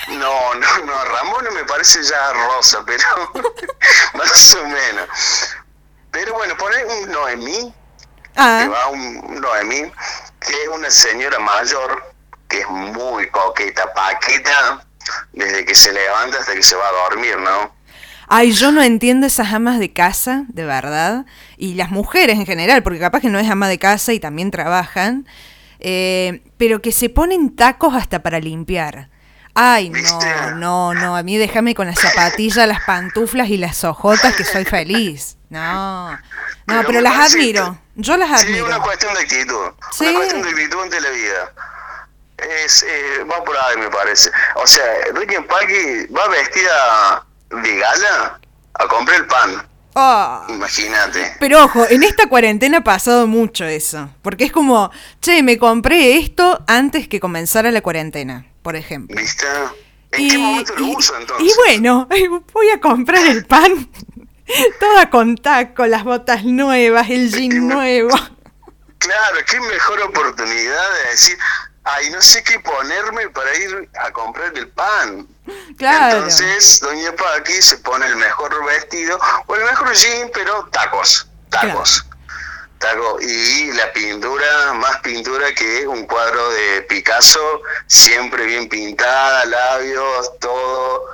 No, 0.07 0.55
no, 0.55 0.77
no, 0.85 1.05
Ramona 1.05 1.51
me 1.51 1.65
parece 1.65 2.01
ya 2.01 2.33
rosa, 2.33 2.81
pero 2.85 3.03
más 4.15 4.55
o 4.55 4.63
menos. 4.63 5.09
Pero 6.09 6.33
bueno, 6.33 6.57
pone 6.57 6.83
un 6.85 7.11
Noemí, 7.11 7.73
ah. 8.37 8.61
que 8.63 8.69
va 8.69 8.87
un 8.87 9.41
Noemí, 9.41 9.91
que 10.39 10.63
es 10.63 10.69
una 10.69 10.89
señora 10.89 11.37
mayor, 11.39 12.16
que 12.47 12.59
es 12.59 12.69
muy 12.69 13.27
coqueta, 13.29 13.93
paqueta, 13.93 14.85
desde 15.33 15.65
que 15.65 15.75
se 15.75 15.91
levanta 15.91 16.39
hasta 16.39 16.53
que 16.53 16.63
se 16.63 16.75
va 16.75 16.87
a 16.87 17.09
dormir, 17.09 17.37
¿no? 17.37 17.75
Ay, 18.29 18.51
yo 18.51 18.71
no 18.71 18.83
entiendo 18.83 19.25
esas 19.25 19.53
amas 19.53 19.79
de 19.79 19.93
casa, 19.93 20.43
de 20.49 20.65
verdad, 20.65 21.25
y 21.55 21.75
las 21.75 21.89
mujeres 21.91 22.37
en 22.37 22.45
general, 22.45 22.83
porque 22.83 22.99
capaz 22.99 23.21
que 23.21 23.29
no 23.29 23.39
es 23.39 23.49
ama 23.49 23.69
de 23.69 23.79
casa 23.79 24.11
y 24.11 24.19
también 24.19 24.51
trabajan, 24.51 25.25
eh, 25.79 26.41
pero 26.57 26.81
que 26.81 26.91
se 26.91 27.09
ponen 27.09 27.55
tacos 27.55 27.95
hasta 27.95 28.23
para 28.23 28.39
limpiar. 28.39 29.09
Ay, 29.59 29.89
no, 29.89 30.55
no, 30.55 30.93
no, 30.93 31.15
a 31.15 31.23
mí 31.23 31.37
déjame 31.37 31.73
con 31.73 31.87
las 31.87 31.99
zapatillas, 31.99 32.67
las 32.67 32.83
pantuflas 32.83 33.49
y 33.49 33.57
las 33.57 33.83
ojotas 33.85 34.35
que 34.35 34.43
soy 34.43 34.65
feliz. 34.65 35.37
No, 35.49 36.11
no, 36.11 36.83
pero, 36.85 37.01
las 37.01 37.33
admiro, 37.33 37.79
yo 37.95 38.17
las 38.17 38.29
admiro. 38.29 38.65
Sí, 38.65 38.71
una 38.71 38.79
cuestión 38.81 39.13
de 39.13 39.21
actitud, 39.21 39.55
una 39.55 40.13
cuestión 40.13 40.41
de 40.43 40.49
actitud 40.49 40.81
ante 40.83 41.01
la 41.01 41.09
vida. 41.09 41.53
Es, 42.37 42.83
eh, 42.83 43.23
va 43.23 43.43
por 43.43 43.57
ahí, 43.57 43.77
me 43.77 43.89
parece. 43.89 44.31
O 44.55 44.67
sea, 44.67 44.83
Ricky 45.13 45.35
Paki 45.35 46.13
va 46.13 46.27
vestida 46.27 47.25
de 47.49 47.77
gala 47.77 48.39
a 48.73 48.87
comprar 48.87 49.21
el 49.21 49.27
pan. 49.27 49.67
Ah. 49.95 50.45
Imagínate. 50.47 51.35
Pero 51.39 51.63
ojo, 51.63 51.87
en 51.89 52.03
esta 52.03 52.29
cuarentena 52.29 52.79
ha 52.79 52.83
pasado 52.83 53.25
mucho 53.25 53.65
eso. 53.65 54.09
Porque 54.21 54.43
es 54.43 54.51
como, 54.51 54.91
che, 55.21 55.41
me 55.41 55.57
compré 55.57 56.19
esto 56.19 56.63
antes 56.67 57.07
que 57.07 57.19
comenzara 57.19 57.71
la 57.71 57.81
cuarentena, 57.81 58.45
por 58.61 58.75
ejemplo. 58.75 59.19
¿Viste? 59.19 59.47
¿En 60.11 60.21
y, 60.21 60.29
qué 60.29 60.37
momento 60.37 60.73
lo 60.77 60.85
uso 60.87 61.17
entonces? 61.17 61.51
Y 61.51 61.55
bueno, 61.57 62.07
voy 62.53 62.69
a 62.69 62.79
comprar 62.79 63.25
el 63.25 63.45
pan. 63.45 63.89
Toda 64.79 65.09
con 65.09 65.35
taco, 65.35 65.87
las 65.87 66.03
botas 66.03 66.45
nuevas, 66.45 67.09
el 67.09 67.31
jean 67.31 67.67
nuevo. 67.67 68.15
Claro, 68.99 69.37
qué 69.49 69.59
mejor 69.59 70.01
oportunidad 70.01 70.93
de 71.03 71.09
decir, 71.09 71.37
ay, 71.95 72.09
no 72.09 72.21
sé 72.21 72.43
qué 72.43 72.59
ponerme 72.59 73.29
para 73.29 73.55
ir 73.55 73.89
a 73.99 74.11
comprar 74.11 74.51
el 74.55 74.67
pan. 74.69 75.27
Claro. 75.77 76.17
Entonces, 76.17 76.79
doña 76.81 77.11
Paqui 77.13 77.61
se 77.61 77.77
pone 77.77 78.05
el 78.05 78.15
mejor 78.15 78.65
vestido, 78.65 79.19
o 79.45 79.55
el 79.55 79.63
mejor 79.63 79.93
jean, 79.93 80.29
pero 80.33 80.67
tacos, 80.71 81.27
tacos. 81.49 82.05
Taco. 82.79 83.19
Y 83.21 83.71
la 83.73 83.91
pintura, 83.91 84.73
más 84.73 84.97
pintura 84.97 85.51
que 85.53 85.87
un 85.87 86.05
cuadro 86.05 86.49
de 86.51 86.83
Picasso, 86.83 87.61
siempre 87.87 88.45
bien 88.45 88.69
pintada, 88.69 89.45
labios, 89.45 90.37
todo. 90.39 91.05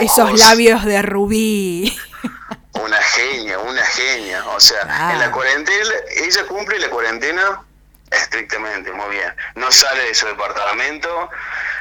Esos 0.00 0.38
labios 0.38 0.84
de 0.84 1.00
rubí. 1.02 1.98
Una 2.74 3.02
genia, 3.02 3.58
una 3.58 3.84
genia. 3.84 4.46
O 4.50 4.60
sea, 4.60 4.82
en 5.10 5.18
la 5.18 5.32
cuarentena, 5.32 5.90
ella 6.16 6.46
cumple 6.46 6.78
la 6.78 6.88
cuarentena 6.88 7.62
Estrictamente, 8.10 8.92
muy 8.92 9.10
bien. 9.16 9.32
No 9.54 9.70
sale 9.70 10.04
de 10.04 10.14
su 10.14 10.26
departamento, 10.26 11.30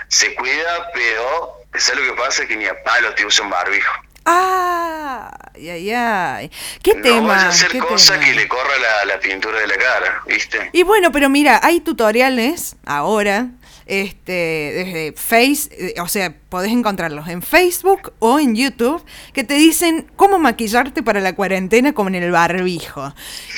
se 0.08 0.34
cuida, 0.36 0.90
pero 0.94 1.60
¿sabes 1.76 2.06
lo 2.06 2.14
que 2.16 2.22
pasa? 2.22 2.44
Es 2.44 2.48
que 2.48 2.56
ni 2.56 2.66
a 2.66 2.84
palo 2.84 3.14
te 3.14 3.26
usa 3.26 3.44
un 3.44 3.52
barbijo. 3.52 3.94
Ah, 4.26 5.32
ay, 5.56 5.94
ay, 5.94 6.52
¿Qué 6.84 6.96
no 6.96 7.02
tema? 7.02 7.28
Vaya 7.30 7.46
a 7.46 7.50
hacer 7.50 7.78
cosa 7.78 8.20
que 8.20 8.34
le 8.34 8.46
corra 8.50 8.78
la, 8.78 9.06
la 9.06 9.20
pintura 9.22 9.60
de 9.62 9.68
la 9.68 9.78
cara, 9.78 10.22
¿viste? 10.28 10.70
Y 10.74 10.84
bueno, 10.84 11.14
pero 11.14 11.30
mira, 11.30 11.62
hay 11.64 11.80
tutoriales 11.80 12.76
ahora 12.86 13.48
este, 13.88 14.32
desde 14.32 15.14
Face, 15.16 15.70
eh, 15.72 16.02
o 16.02 16.08
sea, 16.08 16.34
podés 16.50 16.72
encontrarlos 16.72 17.28
en 17.28 17.42
Facebook 17.42 18.14
o 18.20 18.40
en 18.40 18.56
YouTube 18.56 19.04
que 19.34 19.44
te 19.44 19.56
dicen 19.56 20.12
cómo 20.16 20.40
maquillarte 20.40 21.04
para 21.04 21.20
la 21.20 21.36
cuarentena 21.36 21.94
como 21.94 22.10
en 22.10 22.16
el 22.16 22.32
barbijo. 22.32 23.14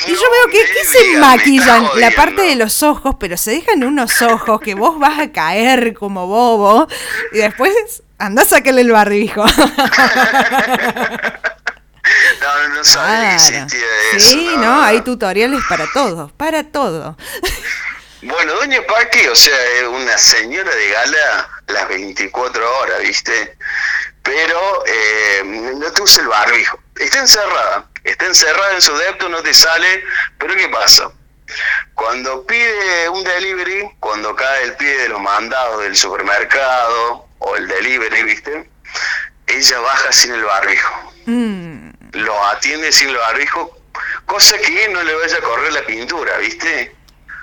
y 0.08 0.12
yo 0.12 0.22
veo 0.22 0.52
que 0.52 0.62
aquí 0.62 0.80
se 0.86 1.18
maquillan 1.18 1.88
la 1.96 2.12
parte 2.12 2.42
de 2.44 2.56
los 2.56 2.84
ojos, 2.84 3.16
pero 3.20 3.38
se 3.38 3.52
dejan 3.52 3.84
unos 3.84 4.22
ojos 4.22 4.62
que 4.62 4.76
vos 4.76 5.00
vas 5.00 5.20
a 5.20 5.32
caer 5.32 5.94
como 5.94 6.28
bobo 6.28 6.88
y 7.34 7.38
después 7.38 8.04
andás 8.18 8.48
a 8.54 8.58
sacarle 8.58 8.82
el 8.82 8.92
barbijo. 8.92 9.46
No, 12.42 12.76
no 12.76 12.84
sabía 12.84 13.38
que 13.38 14.18
eso. 14.18 14.30
Sí, 14.30 14.50
no, 14.58 14.82
hay 14.82 15.02
tutoriales 15.02 15.62
para 15.70 15.86
todo, 15.94 16.30
para 16.38 16.64
todo. 16.64 17.18
Bueno, 18.22 18.54
Doña 18.56 18.82
Paqui, 18.82 19.28
o 19.28 19.36
sea, 19.36 19.66
es 19.76 19.84
una 19.84 20.18
señora 20.18 20.74
de 20.76 20.90
gala 20.90 21.50
las 21.68 21.88
24 21.88 22.80
horas, 22.80 23.02
¿viste? 23.02 23.56
Pero 24.24 24.84
eh, 24.86 25.42
no 25.46 25.92
te 25.92 26.02
usa 26.02 26.24
el 26.24 26.28
barbijo. 26.28 26.80
Está 26.98 27.20
encerrada. 27.20 27.86
Está 28.04 28.26
encerrada 28.26 28.74
en 28.74 28.82
su 28.82 28.96
depto, 28.98 29.30
no 29.30 29.42
te 29.42 29.54
sale. 29.54 30.04
Pero 30.38 30.54
¿qué 30.56 30.68
pasa? 30.68 31.12
Cuando 31.94 32.46
pide 32.46 33.08
un 33.10 33.24
delivery, 33.24 33.90
cuando 34.02 34.36
cae 34.36 34.64
el 34.64 34.76
pie 34.76 34.98
de 34.98 35.10
los 35.10 35.22
mandados 35.22 35.82
del 35.84 35.96
supermercado 35.96 37.26
o 37.40 37.56
el 37.56 37.68
delivery, 37.70 38.24
¿viste? 38.24 38.70
Ella 39.48 39.80
baja 39.80 40.12
sin 40.12 40.34
el 40.34 40.44
barbijo. 40.44 41.14
Mm. 41.26 41.90
Lo 42.14 42.48
atiende 42.48 42.92
sin 42.92 43.10
el 43.10 43.18
barbijo, 43.18 43.78
cosa 44.26 44.58
que 44.58 44.90
no 44.90 45.02
le 45.04 45.16
vaya 45.16 45.38
a 45.38 45.42
correr 45.42 45.72
la 45.72 45.82
pintura, 45.84 46.38
¿viste? 46.38 46.99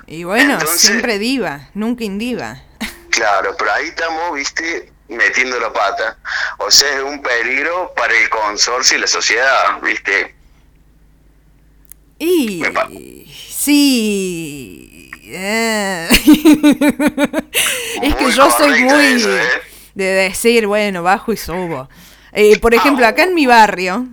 Y 0.06 0.24
bueno, 0.24 0.58
siempre 0.76 1.18
diva, 1.18 1.68
nunca 1.74 2.04
indiva. 2.04 2.62
Claro, 3.10 3.56
pero 3.58 3.72
ahí 3.72 3.88
estamos, 3.88 4.34
viste, 4.34 4.92
metiendo 5.08 5.58
la 5.58 5.72
pata. 5.72 6.18
O 6.58 6.70
sea, 6.70 6.98
es 6.98 7.02
un 7.02 7.22
peligro 7.22 7.92
para 7.96 8.16
el 8.16 8.28
consorcio 8.28 8.98
y 8.98 9.00
la 9.00 9.06
sociedad, 9.06 9.80
viste. 9.82 10.34
Y 12.18 12.62
sí. 13.50 15.10
Eh. 15.24 16.08
es 18.02 18.14
que 18.14 18.30
yo 18.30 18.50
soy 18.50 18.84
muy 18.84 19.22
¿eh? 19.24 19.42
de 19.94 20.04
decir, 20.04 20.66
bueno, 20.66 21.02
bajo 21.02 21.32
y 21.32 21.36
subo. 21.36 21.88
Eh, 22.32 22.58
por 22.60 22.74
ejemplo, 22.74 23.06
acá 23.06 23.24
en 23.24 23.34
mi 23.34 23.46
barrio, 23.46 24.06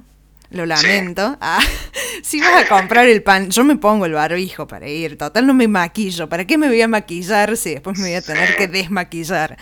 lo 0.54 0.66
lamento. 0.66 1.38
Ah, 1.42 1.62
si 2.24 2.40
vas 2.40 2.64
a 2.64 2.68
comprar 2.70 3.08
el 3.08 3.22
pan, 3.22 3.50
yo 3.50 3.64
me 3.64 3.76
pongo 3.76 4.06
el 4.06 4.14
barbijo 4.14 4.68
para 4.68 4.88
ir, 4.88 5.18
total 5.18 5.46
no 5.46 5.54
me 5.54 5.68
maquillo. 5.68 6.30
¿Para 6.30 6.46
qué 6.46 6.58
me 6.58 6.68
voy 6.68 6.82
a 6.82 6.88
maquillar 6.88 7.58
si 7.58 7.72
después 7.72 7.98
me 7.98 8.06
voy 8.06 8.16
a 8.16 8.22
tener 8.22 8.56
que 8.56 8.68
desmaquillar? 8.68 9.58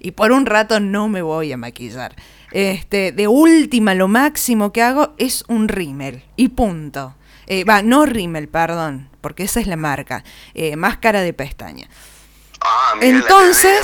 Y 0.00 0.12
por 0.12 0.32
un 0.32 0.46
rato 0.46 0.80
no 0.80 1.08
me 1.08 1.22
voy 1.22 1.52
a 1.52 1.56
maquillar. 1.56 2.16
Este, 2.52 3.12
de 3.12 3.28
última, 3.28 3.94
lo 3.94 4.08
máximo 4.08 4.72
que 4.72 4.82
hago 4.82 5.14
es 5.18 5.44
un 5.46 5.68
rímel. 5.68 6.24
Y 6.36 6.48
punto. 6.48 7.14
Eh, 7.46 7.64
va, 7.64 7.82
no 7.82 8.06
rímel, 8.06 8.48
perdón, 8.48 9.08
porque 9.20 9.42
esa 9.42 9.60
es 9.60 9.66
la 9.66 9.76
marca. 9.76 10.24
Eh, 10.54 10.76
máscara 10.76 11.20
de 11.20 11.32
pestaña. 11.32 11.88
Ah, 12.72 12.94
Entonces, 13.00 13.80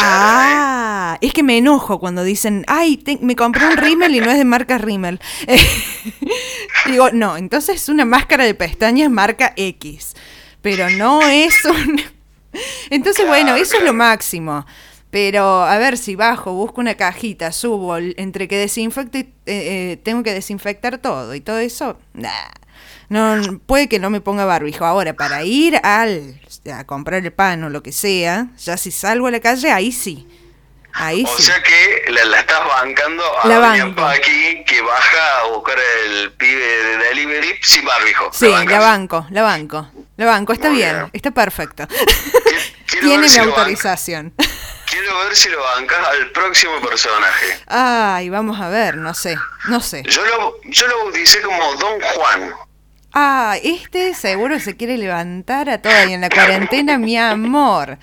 ah, 0.00 1.18
es 1.20 1.32
que 1.32 1.42
me 1.42 1.58
enojo 1.58 1.98
cuando 1.98 2.22
dicen, 2.22 2.64
ay, 2.68 3.02
me 3.20 3.34
compré 3.34 3.66
un 3.66 3.76
rímel 3.76 4.14
y 4.14 4.20
no 4.20 4.30
es 4.30 4.38
de 4.38 4.44
marca 4.44 4.78
rímel. 4.78 5.20
digo, 6.86 7.10
no, 7.12 7.36
entonces 7.36 7.82
es 7.82 7.88
una 7.88 8.04
máscara 8.04 8.44
de 8.44 8.54
pestañas 8.54 9.10
marca 9.10 9.52
X, 9.56 10.14
pero 10.62 10.88
no 10.90 11.22
es 11.22 11.64
un... 11.64 12.00
Entonces, 12.90 13.26
bueno, 13.26 13.56
eso 13.56 13.76
es 13.76 13.82
lo 13.82 13.92
máximo. 13.92 14.64
Pero 15.10 15.62
a 15.64 15.78
ver 15.78 15.96
si 15.96 16.14
bajo, 16.16 16.52
busco 16.52 16.80
una 16.80 16.94
cajita, 16.94 17.50
subo, 17.50 17.96
entre 17.96 18.46
que 18.46 18.58
desinfecte, 18.58 19.20
eh, 19.20 19.32
eh, 19.46 20.00
tengo 20.02 20.22
que 20.22 20.34
desinfectar 20.34 20.98
todo 20.98 21.34
y 21.34 21.40
todo 21.40 21.58
eso, 21.58 21.98
nah. 22.12 22.30
No, 23.08 23.58
puede 23.64 23.88
que 23.88 23.98
no 23.98 24.10
me 24.10 24.20
ponga 24.20 24.44
barbijo. 24.44 24.84
Ahora, 24.84 25.14
para 25.14 25.42
ir 25.44 25.80
al, 25.82 26.38
a 26.72 26.84
comprar 26.84 27.24
el 27.24 27.32
pan 27.32 27.64
o 27.64 27.70
lo 27.70 27.82
que 27.82 27.92
sea, 27.92 28.48
ya 28.58 28.76
si 28.76 28.90
salgo 28.90 29.26
a 29.26 29.30
la 29.30 29.40
calle, 29.40 29.70
ahí 29.70 29.92
sí. 29.92 30.26
Ahí 30.92 31.22
o 31.24 31.38
sea 31.38 31.62
que 31.62 32.10
la, 32.10 32.40
estás 32.40 32.66
bancando 32.66 33.22
a 33.42 33.46
la 33.46 34.10
aquí 34.10 34.64
que 34.64 34.80
baja 34.80 35.40
a 35.40 35.48
buscar 35.48 35.78
el 36.04 36.32
pibe 36.32 36.66
de 36.66 36.96
delivery 36.96 37.54
sin 37.62 37.84
barbijo. 37.84 38.30
Sí, 38.32 38.48
la, 38.48 38.80
banco, 38.80 39.26
la 39.30 39.42
banco. 39.42 39.88
La 40.16 40.26
banco, 40.26 40.52
está 40.52 40.70
bien, 40.70 41.08
está 41.12 41.30
perfecto. 41.30 41.86
Tiene 43.00 43.28
mi 43.28 43.36
autorización. 43.38 44.34
Quiero 44.90 45.18
ver 45.18 45.36
si 45.36 45.48
lo 45.50 45.62
bancas 45.62 46.08
al 46.08 46.30
próximo 46.30 46.80
personaje. 46.80 47.60
Ay, 47.66 48.30
vamos 48.30 48.58
a 48.60 48.68
ver, 48.68 48.96
no 48.96 49.12
sé, 49.14 49.36
no 49.68 49.80
sé. 49.80 50.02
Yo 50.08 50.24
lo, 50.24 50.56
yo 50.64 50.88
lo 50.88 50.98
bauticé 51.04 51.42
como 51.42 51.74
Don 51.74 52.00
Juan. 52.00 52.54
Ah, 53.12 53.56
este 53.62 54.14
seguro 54.14 54.60
se 54.60 54.76
quiere 54.76 54.98
levantar 54.98 55.70
a 55.70 55.80
toda 55.80 56.04
y 56.06 56.12
en 56.12 56.20
la 56.20 56.28
cuarentena, 56.28 56.98
mi 56.98 57.16
amor. 57.16 57.98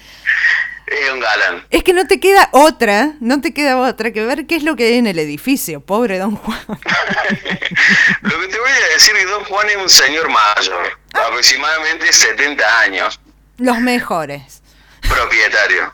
Es 0.87 1.11
un 1.11 1.19
galán. 1.19 1.65
Es 1.69 1.83
que 1.83 1.93
no 1.93 2.05
te 2.05 2.19
queda 2.19 2.49
otra, 2.51 3.13
no 3.19 3.41
te 3.41 3.53
queda 3.53 3.77
otra 3.77 4.11
que 4.11 4.23
ver 4.23 4.45
qué 4.45 4.55
es 4.55 4.63
lo 4.63 4.75
que 4.75 4.85
hay 4.85 4.97
en 4.97 5.07
el 5.07 5.17
edificio, 5.17 5.81
pobre 5.81 6.19
don 6.19 6.35
Juan. 6.35 6.59
lo 6.67 8.39
que 8.39 8.47
te 8.47 8.59
voy 8.59 8.69
a 8.69 8.93
decir 8.93 9.15
es 9.15 9.23
que 9.23 9.25
don 9.25 9.43
Juan 9.45 9.69
es 9.69 9.77
un 9.77 9.89
señor 9.89 10.29
mayor, 10.29 10.99
aproximadamente 11.13 12.11
70 12.11 12.79
años. 12.81 13.19
Los 13.57 13.79
mejores. 13.79 14.61
Propietario. 15.01 15.93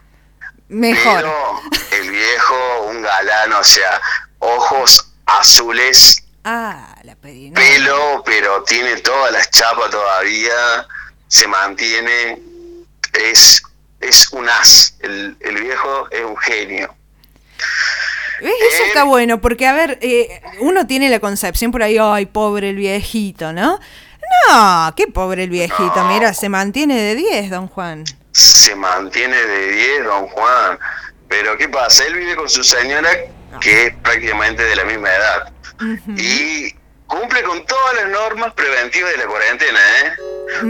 Mejor. 0.67 1.21
Pero 1.21 1.61
el 2.01 2.11
viejo, 2.11 2.87
un 2.89 3.01
galán, 3.01 3.53
o 3.53 3.63
sea, 3.63 4.01
ojos 4.39 5.13
azules 5.25 6.20
Ah, 6.43 6.95
la 7.03 7.15
Pelo, 7.15 8.23
pero 8.25 8.63
tiene 8.63 8.97
todas 8.97 9.31
las 9.31 9.51
chapas 9.51 9.91
todavía, 9.91 10.87
se 11.27 11.47
mantiene, 11.47 12.41
es, 13.13 13.61
es 13.99 14.31
un 14.31 14.49
as, 14.49 14.95
el, 15.01 15.35
viejo 15.39 16.09
es 16.09 16.23
un 16.25 16.37
genio. 16.37 16.95
Eso 18.39 18.83
está 18.87 19.03
bueno, 19.03 19.39
porque 19.39 19.67
a 19.67 19.73
ver, 19.73 19.99
eh, 20.01 20.41
uno 20.61 20.87
tiene 20.87 21.09
la 21.09 21.19
concepción 21.19 21.71
por 21.71 21.83
ahí, 21.83 21.99
ay, 22.01 22.25
pobre 22.25 22.71
el 22.71 22.75
viejito, 22.75 23.53
¿no? 23.53 23.79
No, 24.49 24.93
qué 24.97 25.05
pobre 25.05 25.43
el 25.43 25.51
viejito, 25.51 26.03
mira, 26.05 26.33
se 26.33 26.49
mantiene 26.49 26.99
de 26.99 27.15
10, 27.15 27.51
don 27.51 27.67
Juan. 27.67 28.03
Se 28.31 28.73
mantiene 28.75 29.35
de 29.35 29.71
10, 29.73 30.03
don 30.05 30.27
Juan. 30.27 30.79
Pero 31.27 31.55
¿qué 31.55 31.69
pasa? 31.69 32.03
Él 32.05 32.15
vive 32.15 32.35
con 32.35 32.49
su 32.49 32.63
señora, 32.63 33.11
que 33.59 33.87
es 33.87 33.93
prácticamente 33.97 34.63
de 34.63 34.75
la 34.75 34.85
misma 34.85 35.09
edad 35.09 35.53
y 36.17 36.73
cumple 37.11 37.43
con 37.43 37.65
todas 37.65 37.95
las 37.95 38.09
normas 38.09 38.53
preventivas 38.53 39.11
de 39.11 39.17
la 39.17 39.25
cuarentena, 39.25 39.79
¿eh? 39.99 40.13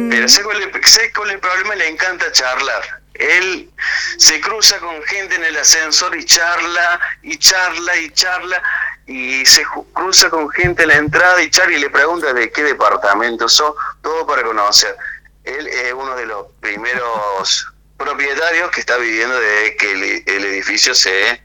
Pero 0.09 0.27
sé 0.27 0.41
cuál, 0.43 0.61
el, 0.61 1.39
problema, 1.39 1.75
le 1.75 1.87
encanta 1.87 2.31
charlar. 2.31 3.01
Él 3.13 3.69
se 4.17 4.41
cruza 4.41 4.79
con 4.79 5.03
gente 5.03 5.35
en 5.35 5.43
el 5.43 5.57
ascensor 5.57 6.15
y 6.15 6.25
charla, 6.25 6.99
y 7.21 7.37
charla, 7.37 7.95
y 7.97 8.09
charla, 8.11 8.63
y 9.05 9.45
se 9.45 9.63
cruza 9.93 10.29
con 10.29 10.49
gente 10.49 10.83
en 10.83 10.89
la 10.89 10.95
entrada 10.95 11.41
y 11.43 11.51
charla 11.51 11.77
y 11.77 11.79
le 11.79 11.89
pregunta 11.89 12.33
de 12.33 12.51
qué 12.51 12.63
departamento 12.63 13.47
sos, 13.47 13.75
todo 14.01 14.25
para 14.25 14.41
conocer. 14.43 14.95
Él 15.43 15.67
es 15.67 15.93
uno 15.93 16.15
de 16.15 16.25
los 16.25 16.47
primeros 16.59 17.67
propietarios 17.97 18.71
que 18.71 18.79
está 18.79 18.97
viviendo 18.97 19.39
desde 19.39 19.75
que 19.75 20.23
el 20.25 20.45
edificio 20.45 20.95
se 20.95 21.43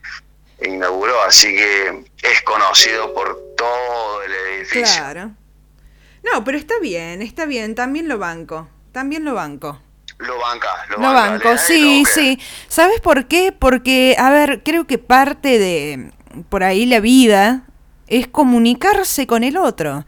inauguró, 0.63 1.23
así 1.23 1.55
que 1.55 2.05
es 2.23 2.43
conocido 2.43 3.13
por 3.15 3.39
todo 3.57 4.23
el 4.23 4.33
edificio. 4.33 4.97
Claro. 4.97 5.33
No, 6.33 6.45
pero 6.45 6.59
está 6.59 6.75
bien, 6.81 7.23
está 7.23 7.47
bien, 7.47 7.75
también 7.75 8.09
lo 8.09 8.19
banco, 8.19 8.69
también 8.93 9.25
lo 9.25 9.35
banco. 9.35 9.81
Lo 10.19 10.39
banca, 10.39 10.69
lo, 10.91 10.99
lo 10.99 11.13
banco, 11.13 11.59
sí, 11.59 12.05
sí. 12.07 12.39
¿Sabes 12.69 13.01
por 13.01 13.27
qué? 13.27 13.53
Porque, 13.53 14.17
a 14.19 14.31
ver, 14.31 14.63
creo 14.65 14.87
que 14.87 14.99
parte 14.99 15.59
de, 15.59 16.11
por 16.49 16.65
ahí 16.65 16.87
la 16.87 17.01
vida 17.01 17.65
es 18.07 18.27
comunicarse 18.27 19.27
con 19.27 19.45
el 19.45 19.57
otro. 19.57 20.07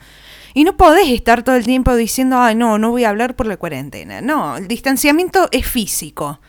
Y 0.55 0.65
no 0.65 0.77
podés 0.77 1.09
estar 1.09 1.43
todo 1.43 1.57
el 1.57 1.65
tiempo 1.65 1.95
diciendo, 1.95 2.39
ay, 2.41 2.55
no, 2.55 2.79
no 2.79 2.91
voy 2.91 3.05
a 3.05 3.11
hablar 3.11 3.37
por 3.37 3.47
la 3.47 3.59
cuarentena. 3.59 4.21
No, 4.21 4.57
el 4.57 4.67
distanciamiento 4.67 5.49
es 5.53 5.67
físico. 5.67 6.41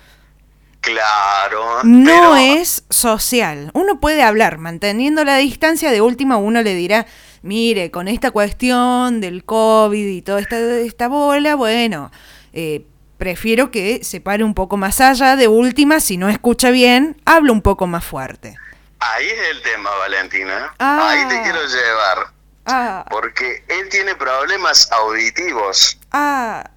Claro. 0.81 1.83
No 1.83 2.37
es 2.37 2.85
social. 2.89 3.71
Uno 3.73 3.99
puede 3.99 4.23
hablar 4.23 4.57
manteniendo 4.57 5.23
la 5.23 5.37
distancia. 5.37 5.91
De 5.91 6.01
última, 6.01 6.37
uno 6.37 6.61
le 6.61 6.73
dirá, 6.73 7.05
mire, 7.41 7.91
con 7.91 8.07
esta 8.07 8.31
cuestión 8.31 9.19
del 9.19 9.43
COVID 9.43 10.07
y 10.07 10.21
toda 10.21 10.39
esta, 10.39 10.57
esta 10.57 11.07
bola, 11.07 11.55
bueno, 11.55 12.11
eh, 12.53 12.85
prefiero 13.17 13.71
que 13.71 14.03
se 14.03 14.21
pare 14.21 14.43
un 14.43 14.53
poco 14.53 14.77
más 14.77 15.01
allá. 15.01 15.35
De 15.35 15.47
última, 15.47 15.99
si 15.99 16.17
no 16.17 16.29
escucha 16.29 16.71
bien, 16.71 17.21
hablo 17.25 17.51
un 17.51 17.61
poco 17.61 17.85
más 17.85 18.05
fuerte. 18.05 18.55
Ahí 18.99 19.27
es 19.27 19.55
el 19.55 19.61
tema, 19.61 19.89
Valentina. 19.99 20.73
Ahí 20.79 21.27
te 21.27 21.37
ah. 21.37 21.43
quiero 21.43 21.65
llevar. 21.65 22.33
Ah. 22.65 23.05
Porque 23.09 23.63
él 23.67 23.89
tiene 23.89 24.15
problemas 24.15 24.89
auditivos. 24.91 25.99
Ah. 26.11 26.69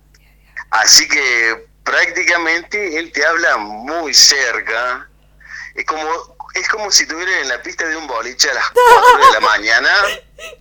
Así 0.70 1.06
que 1.06 1.71
prácticamente 1.84 2.98
él 2.98 3.12
te 3.12 3.24
habla 3.24 3.56
muy 3.58 4.14
cerca. 4.14 5.08
Es 5.74 5.84
como, 5.86 6.08
es 6.54 6.68
como 6.68 6.90
si 6.90 7.04
estuviera 7.04 7.40
en 7.40 7.48
la 7.48 7.62
pista 7.62 7.86
de 7.86 7.96
un 7.96 8.06
boliche 8.06 8.50
a 8.50 8.54
las 8.54 8.70
4 8.70 9.26
de 9.26 9.32
la 9.32 9.40
mañana. 9.40 9.90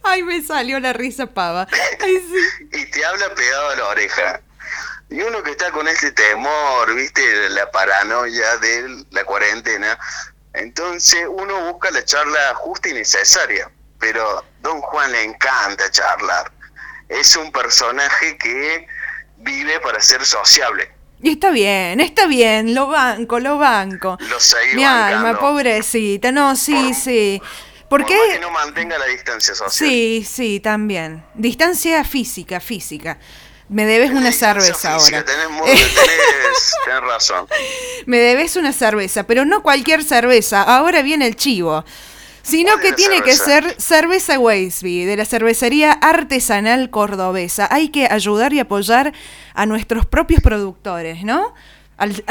Ay, 0.04 0.24
me 0.24 0.42
salió 0.42 0.80
la 0.80 0.94
risa 0.94 1.28
pava. 1.28 1.68
y 2.72 2.86
te 2.86 3.06
habla 3.06 3.34
pegado 3.36 3.70
a 3.70 3.76
la 3.76 3.88
oreja. 3.88 4.42
Y 5.10 5.22
uno 5.22 5.44
que 5.44 5.52
está 5.52 5.72
con 5.72 5.88
este 5.90 6.14
temor, 6.14 6.96
viste, 6.96 7.50
la 7.50 7.70
paranoia 7.70 8.58
de 8.60 9.06
la 9.12 9.26
cuarentena, 9.26 10.00
entonces 10.54 11.26
uno 11.30 11.72
busca 11.72 11.92
la 11.92 12.06
charla 12.06 12.56
justa 12.56 12.88
y 12.90 12.94
necesaria. 12.94 13.70
Pero 14.00 14.46
Don 14.62 14.80
Juan 14.82 15.12
le 15.12 15.24
encanta 15.24 15.92
charlar. 15.92 16.52
Es 17.10 17.36
un 17.36 17.52
personaje 17.52 18.38
que 18.38 18.88
vive 19.38 19.80
para 19.82 20.00
ser 20.00 20.26
sociable. 20.26 20.92
Y 21.22 21.30
está 21.30 21.52
bien, 21.52 22.00
está 22.00 22.26
bien, 22.26 22.74
lo 22.74 22.88
banco, 22.88 23.40
lo 23.40 23.58
banco. 23.58 24.18
Lo 24.30 24.40
seguí 24.40 24.76
Mi 24.76 24.84
alma, 24.84 25.40
pobrecita, 25.40 26.32
no, 26.32 26.56
sí, 26.56 26.94
sí. 26.94 27.42
¿Por, 27.88 28.06
qué? 28.06 28.18
que 28.32 28.40
no 28.40 28.50
mantenga 28.52 28.98
la 28.98 29.06
distancia 29.06 29.54
social. 29.54 29.72
Sí, 29.72 30.26
sí, 30.28 30.60
también. 30.60 31.24
Distancia 31.34 32.04
física, 32.06 32.60
física. 32.60 33.20
Me 33.68 33.86
debes 33.86 34.12
una 34.12 34.32
cerveza 34.32 34.94
ahora. 34.94 35.24
Tenés, 35.24 35.48
tenés, 35.66 36.74
tenés 36.86 37.02
razón. 37.02 37.48
Me 38.06 38.18
debes 38.18 38.56
una 38.56 38.74
cerveza, 38.74 39.24
pero 39.24 39.46
no 39.46 39.62
cualquier 39.62 40.04
cerveza. 40.04 40.64
Ahora 40.64 41.02
viene 41.02 41.28
el 41.28 41.36
chivo 41.36 41.86
sino 42.44 42.78
que 42.78 42.94
tiene 42.94 43.22
que 43.22 43.36
ser 43.36 43.76
cerveza 43.80 44.40
Weisby, 44.40 45.06
de 45.06 45.18
la 45.18 45.26
cervecería 45.26 45.92
artesanal 45.92 46.90
cordobesa. 46.90 47.68
Hay 47.72 47.90
que 47.90 48.08
ayudar 48.10 48.54
y 48.54 48.60
apoyar 48.60 49.14
a 49.54 49.66
nuestros 49.66 50.06
propios 50.06 50.42
productores, 50.42 51.24
¿no? 51.24 51.54
Al, 51.98 52.24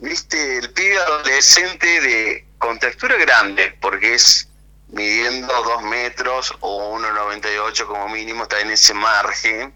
¿Viste? 0.00 0.58
El 0.58 0.72
pibe 0.72 0.96
adolescente 0.98 2.00
de 2.00 2.46
con 2.58 2.80
textura 2.80 3.16
grande, 3.16 3.72
porque 3.80 4.14
es 4.14 4.48
midiendo 4.88 5.46
dos 5.62 5.82
metros 5.84 6.52
o 6.58 6.98
1,98 6.98 7.86
como 7.86 8.08
mínimo, 8.08 8.42
está 8.42 8.60
en 8.60 8.70
ese 8.70 8.92
margen. 8.92 9.72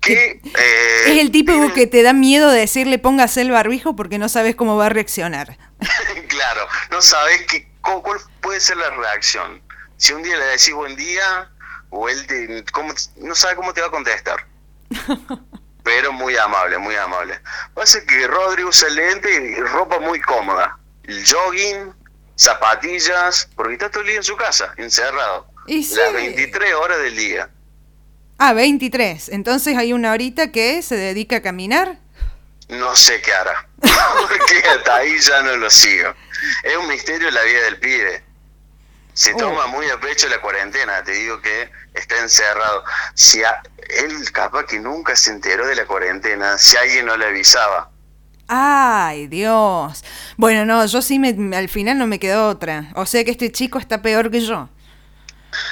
Que, 0.00 0.40
eh, 0.58 1.02
es 1.06 1.18
el 1.18 1.32
tipo 1.32 1.72
que 1.74 1.88
te 1.88 2.04
da 2.04 2.12
miedo 2.12 2.50
de 2.50 2.60
decirle 2.60 3.00
póngase 3.00 3.40
el 3.40 3.50
barbijo 3.50 3.96
porque 3.96 4.18
no 4.18 4.28
sabes 4.28 4.54
cómo 4.54 4.76
va 4.76 4.86
a 4.86 4.90
reaccionar. 4.90 5.58
claro, 6.28 6.68
no 6.92 7.02
sabes 7.02 7.42
qué 7.48 7.71
¿cuál 7.82 8.18
puede 8.40 8.60
ser 8.60 8.76
la 8.76 8.90
reacción? 8.90 9.62
Si 9.96 10.12
un 10.12 10.22
día 10.22 10.36
le 10.36 10.44
decís 10.44 10.72
buen 10.72 10.96
día, 10.96 11.50
o 11.90 12.08
él 12.08 12.26
te, 12.26 12.64
no 13.16 13.34
sabe 13.34 13.56
cómo 13.56 13.72
te 13.74 13.80
va 13.80 13.88
a 13.88 13.90
contestar. 13.90 14.46
Pero 15.84 16.12
muy 16.12 16.36
amable, 16.36 16.78
muy 16.78 16.94
amable. 16.94 17.40
Pasa 17.74 18.04
que 18.06 18.26
Rodri 18.26 18.64
usa 18.64 18.88
lente 18.88 19.34
y 19.34 19.54
ropa 19.56 19.98
muy 19.98 20.20
cómoda. 20.20 20.78
El 21.02 21.24
jogging, 21.26 21.92
zapatillas, 22.36 23.48
porque 23.56 23.74
está 23.74 23.90
todo 23.90 24.02
el 24.02 24.08
día 24.08 24.16
en 24.16 24.22
su 24.22 24.36
casa, 24.36 24.72
encerrado. 24.76 25.48
¿Y 25.66 25.84
Las 25.94 26.12
23 26.12 26.74
horas 26.74 26.98
del 26.98 27.16
día. 27.16 27.50
Ah, 28.38 28.52
23. 28.52 29.28
Entonces 29.28 29.76
hay 29.76 29.92
una 29.92 30.12
horita 30.12 30.50
que 30.50 30.82
se 30.82 30.96
dedica 30.96 31.36
a 31.36 31.42
caminar. 31.42 31.98
No 32.68 32.96
sé 32.96 33.20
qué 33.20 33.32
hará, 33.32 33.68
porque 33.80 34.68
hasta 34.68 34.96
ahí 34.96 35.18
ya 35.20 35.42
no 35.42 35.56
lo 35.56 35.70
sigo. 35.70 36.14
Es 36.62 36.76
un 36.76 36.88
misterio 36.88 37.30
la 37.30 37.42
vida 37.42 37.62
del 37.62 37.78
pibe. 37.78 38.24
Se 39.14 39.34
oh. 39.34 39.36
toma 39.36 39.66
muy 39.66 39.88
a 39.90 40.00
pecho 40.00 40.28
la 40.28 40.40
cuarentena, 40.40 41.02
te 41.04 41.12
digo 41.12 41.40
que 41.40 41.70
está 41.94 42.18
encerrado. 42.18 42.84
Si 43.14 43.42
él 43.42 44.32
capaz 44.32 44.64
que 44.64 44.78
nunca 44.78 45.14
se 45.16 45.30
enteró 45.30 45.66
de 45.66 45.74
la 45.74 45.86
cuarentena, 45.86 46.56
si 46.58 46.76
alguien 46.76 47.06
no 47.06 47.16
le 47.16 47.26
avisaba. 47.26 47.90
Ay, 48.48 49.28
Dios. 49.28 50.04
Bueno, 50.36 50.64
no, 50.64 50.84
yo 50.86 51.02
sí 51.02 51.18
me, 51.18 51.56
al 51.56 51.68
final 51.68 51.98
no 51.98 52.06
me 52.06 52.18
quedó 52.18 52.48
otra. 52.48 52.90
O 52.94 53.06
sea 53.06 53.24
que 53.24 53.30
este 53.30 53.52
chico 53.52 53.78
está 53.78 54.02
peor 54.02 54.30
que 54.30 54.40
yo. 54.40 54.68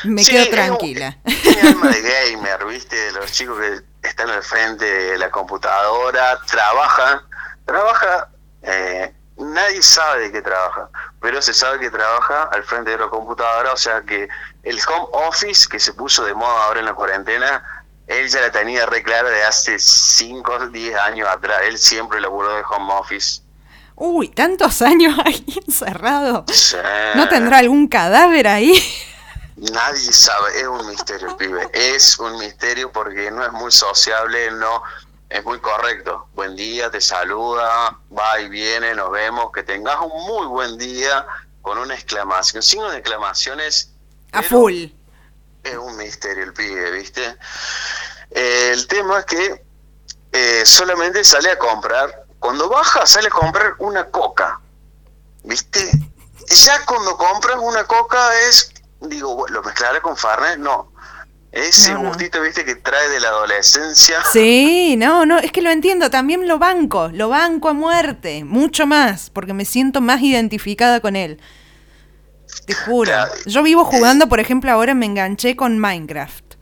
Me 0.05 0.25
quedo 0.25 0.49
tranquila. 0.49 1.19
Tiene 1.25 1.69
alma 1.69 1.89
de 1.91 2.03
gamer, 2.33 2.67
¿viste? 2.67 3.13
Los 3.13 3.33
chicos 3.33 3.59
que 3.59 4.09
están 4.09 4.29
al 4.29 4.43
frente 4.43 4.85
de 4.85 5.19
la 5.19 5.31
computadora, 5.31 6.39
trabajan, 6.47 7.21
trabaja 7.65 8.29
eh, 8.63 9.13
nadie 9.41 9.83
sabe 9.83 10.23
de 10.23 10.33
qué 10.33 10.43
trabaja, 10.43 10.89
pero 11.21 11.41
se 11.43 11.53
sabe 11.53 11.81
que 11.81 11.91
trabaja 11.91 12.45
al 12.53 12.63
frente 12.63 12.91
de 12.91 12.99
la 12.99 13.09
computadora, 13.09 13.73
o 13.73 13.77
sea 13.77 14.03
que 14.03 14.29
el 14.63 14.79
home 14.89 15.09
office 15.13 15.69
que 15.69 15.79
se 15.79 15.93
puso 15.93 16.25
de 16.25 16.35
moda 16.35 16.65
ahora 16.65 16.81
en 16.81 16.87
la 16.87 16.95
cuarentena, 16.95 17.63
él 18.07 18.29
ya 18.29 18.41
la 18.41 18.51
tenía 18.51 18.87
re 18.87 19.03
clara 19.03 19.31
de 19.31 19.43
hace 19.45 19.79
5 19.79 20.53
o 20.53 20.67
10 20.69 20.97
años 20.97 21.29
atrás, 21.29 21.61
él 21.65 21.79
siempre 21.79 22.21
laburó 22.21 22.55
de 22.55 22.63
home 22.69 22.93
office. 22.95 23.43
Uy, 23.95 24.29
tantos 24.29 24.81
años 24.83 25.15
ahí 25.25 25.45
encerrado. 25.67 26.45
¿No 27.15 27.29
tendrá 27.29 27.59
algún 27.59 27.87
cadáver 27.87 28.49
ahí? 28.49 28.83
Nadie 29.57 30.13
sabe, 30.13 30.59
es 30.59 30.67
un 30.67 30.89
misterio, 30.89 31.37
pibe. 31.37 31.69
Es 31.75 32.19
un 32.19 32.39
misterio 32.39 32.91
porque 32.91 33.31
no 33.31 33.45
es 33.45 33.53
muy 33.53 33.71
sociable, 33.71 34.51
no 34.53 34.83
es 35.31 35.45
muy 35.45 35.61
correcto. 35.61 36.27
Buen 36.35 36.57
día, 36.57 36.91
te 36.91 37.01
saluda, 37.01 37.97
va 38.17 38.41
y 38.41 38.49
viene, 38.49 38.95
nos 38.95 39.13
vemos. 39.13 39.53
Que 39.53 39.63
tengas 39.63 39.97
un 40.01 40.27
muy 40.27 40.47
buen 40.49 40.77
día 40.77 41.25
con 41.63 41.79
una 41.79 41.95
exclamación. 41.95 42.63
Signo 42.63 42.91
de 42.91 42.99
exclamaciones. 42.99 43.93
A 44.33 44.43
full. 44.43 44.87
Es 45.63 45.77
un 45.77 45.97
misterio 45.97 46.45
el 46.45 46.53
pibe, 46.53 46.91
¿viste? 46.91 47.37
el 48.31 48.87
tema 48.87 49.21
es 49.21 49.25
que 49.25 49.65
eh, 50.33 50.63
solamente 50.67 51.23
sale 51.23 51.53
a 51.53 51.59
comprar. 51.59 52.25
Cuando 52.41 52.69
baja, 52.69 53.07
sale 53.07 53.29
a 53.29 53.31
comprar 53.31 53.75
una 53.79 54.07
coca. 54.07 54.61
¿Viste? 55.45 55.91
Ya 56.49 56.85
cuando 56.85 57.17
compras 57.17 57.59
una 57.61 57.85
coca 57.85 58.19
es. 58.49 58.73
Digo, 59.03 59.47
¿lo 59.49 59.63
mezclaré 59.63 60.01
con 60.01 60.17
Farnes? 60.17 60.59
No 60.59 60.90
ese 61.53 61.97
gustito, 61.97 62.41
viste, 62.43 62.65
que 62.65 62.77
trae 62.77 63.09
de 63.09 63.19
la 63.19 63.29
adolescencia. 63.29 64.23
Sí, 64.33 64.95
no, 64.97 65.27
no, 65.27 65.39
es 65.39 65.51
que 65.51 65.63
lo 65.63 65.71
entiendo, 65.71 66.09
también 66.09 66.47
lo 66.47 66.59
banco, 66.61 67.11
lo 67.13 67.29
banco 67.29 67.69
a 67.69 67.73
muerte, 67.73 68.45
mucho 68.45 68.87
más, 68.87 69.31
porque 69.31 69.53
me 69.53 69.65
siento 69.65 70.01
más 70.01 70.23
identificada 70.23 71.01
con 71.01 71.17
él. 71.17 71.41
Te 72.67 72.75
juro. 72.75 73.13
Yo 73.47 73.65
vivo 73.65 73.85
jugando, 73.85 74.29
por 74.29 74.39
ejemplo, 74.39 74.71
ahora 74.71 74.95
me 74.95 75.07
enganché 75.07 75.57
con 75.57 75.79
Minecraft. 75.81 76.55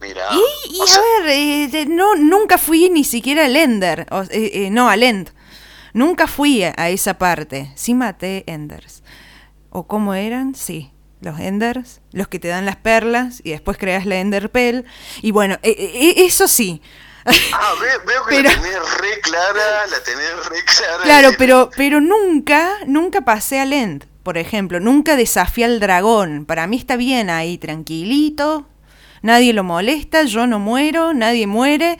Mira. 0.00 0.28
Y, 0.32 0.80
a 0.80 1.00
ver, 1.22 1.30
eh, 1.30 1.86
no, 1.88 2.16
nunca 2.16 2.58
fui 2.58 2.90
ni 2.90 3.04
siquiera 3.04 3.44
al 3.44 3.56
Ender, 3.56 4.06
eh, 4.30 4.50
eh, 4.54 4.70
no, 4.70 4.88
al 4.88 5.04
End. 5.04 5.30
Nunca 5.92 6.26
fui 6.26 6.62
a 6.64 6.88
esa 6.90 7.14
parte. 7.14 7.72
Sí 7.76 7.94
maté 7.94 8.44
Enders. 8.46 9.02
¿O 9.70 9.86
cómo 9.86 10.14
eran? 10.14 10.54
Sí 10.54 10.92
los 11.26 11.38
Enders, 11.38 12.00
los 12.12 12.28
que 12.28 12.38
te 12.38 12.48
dan 12.48 12.64
las 12.64 12.76
perlas 12.76 13.42
y 13.44 13.50
después 13.50 13.76
creas 13.76 14.06
la 14.06 14.16
Enderpell. 14.16 14.86
Y 15.20 15.32
bueno, 15.32 15.58
e, 15.62 15.70
e, 15.70 16.22
e, 16.22 16.24
eso 16.26 16.48
sí. 16.48 16.80
Ah, 17.26 17.74
veo, 18.06 18.24
que 18.26 18.42
la 18.42 18.50
tenés 18.50 18.98
re 19.00 19.20
clara, 19.20 19.86
la 19.90 20.00
tenés 20.02 20.46
re 20.48 20.64
clara. 20.64 21.02
Claro, 21.02 21.30
pero, 21.36 21.70
pero 21.76 22.00
nunca, 22.00 22.70
nunca 22.86 23.22
pasé 23.22 23.60
al 23.60 23.72
End, 23.72 24.06
por 24.22 24.38
ejemplo. 24.38 24.80
Nunca 24.80 25.16
desafié 25.16 25.64
al 25.64 25.80
dragón. 25.80 26.46
Para 26.46 26.66
mí 26.66 26.76
está 26.76 26.96
bien 26.96 27.28
ahí, 27.28 27.58
tranquilito. 27.58 28.66
Nadie 29.22 29.52
lo 29.52 29.64
molesta, 29.64 30.22
yo 30.22 30.46
no 30.46 30.60
muero, 30.60 31.12
nadie 31.12 31.46
muere. 31.46 31.98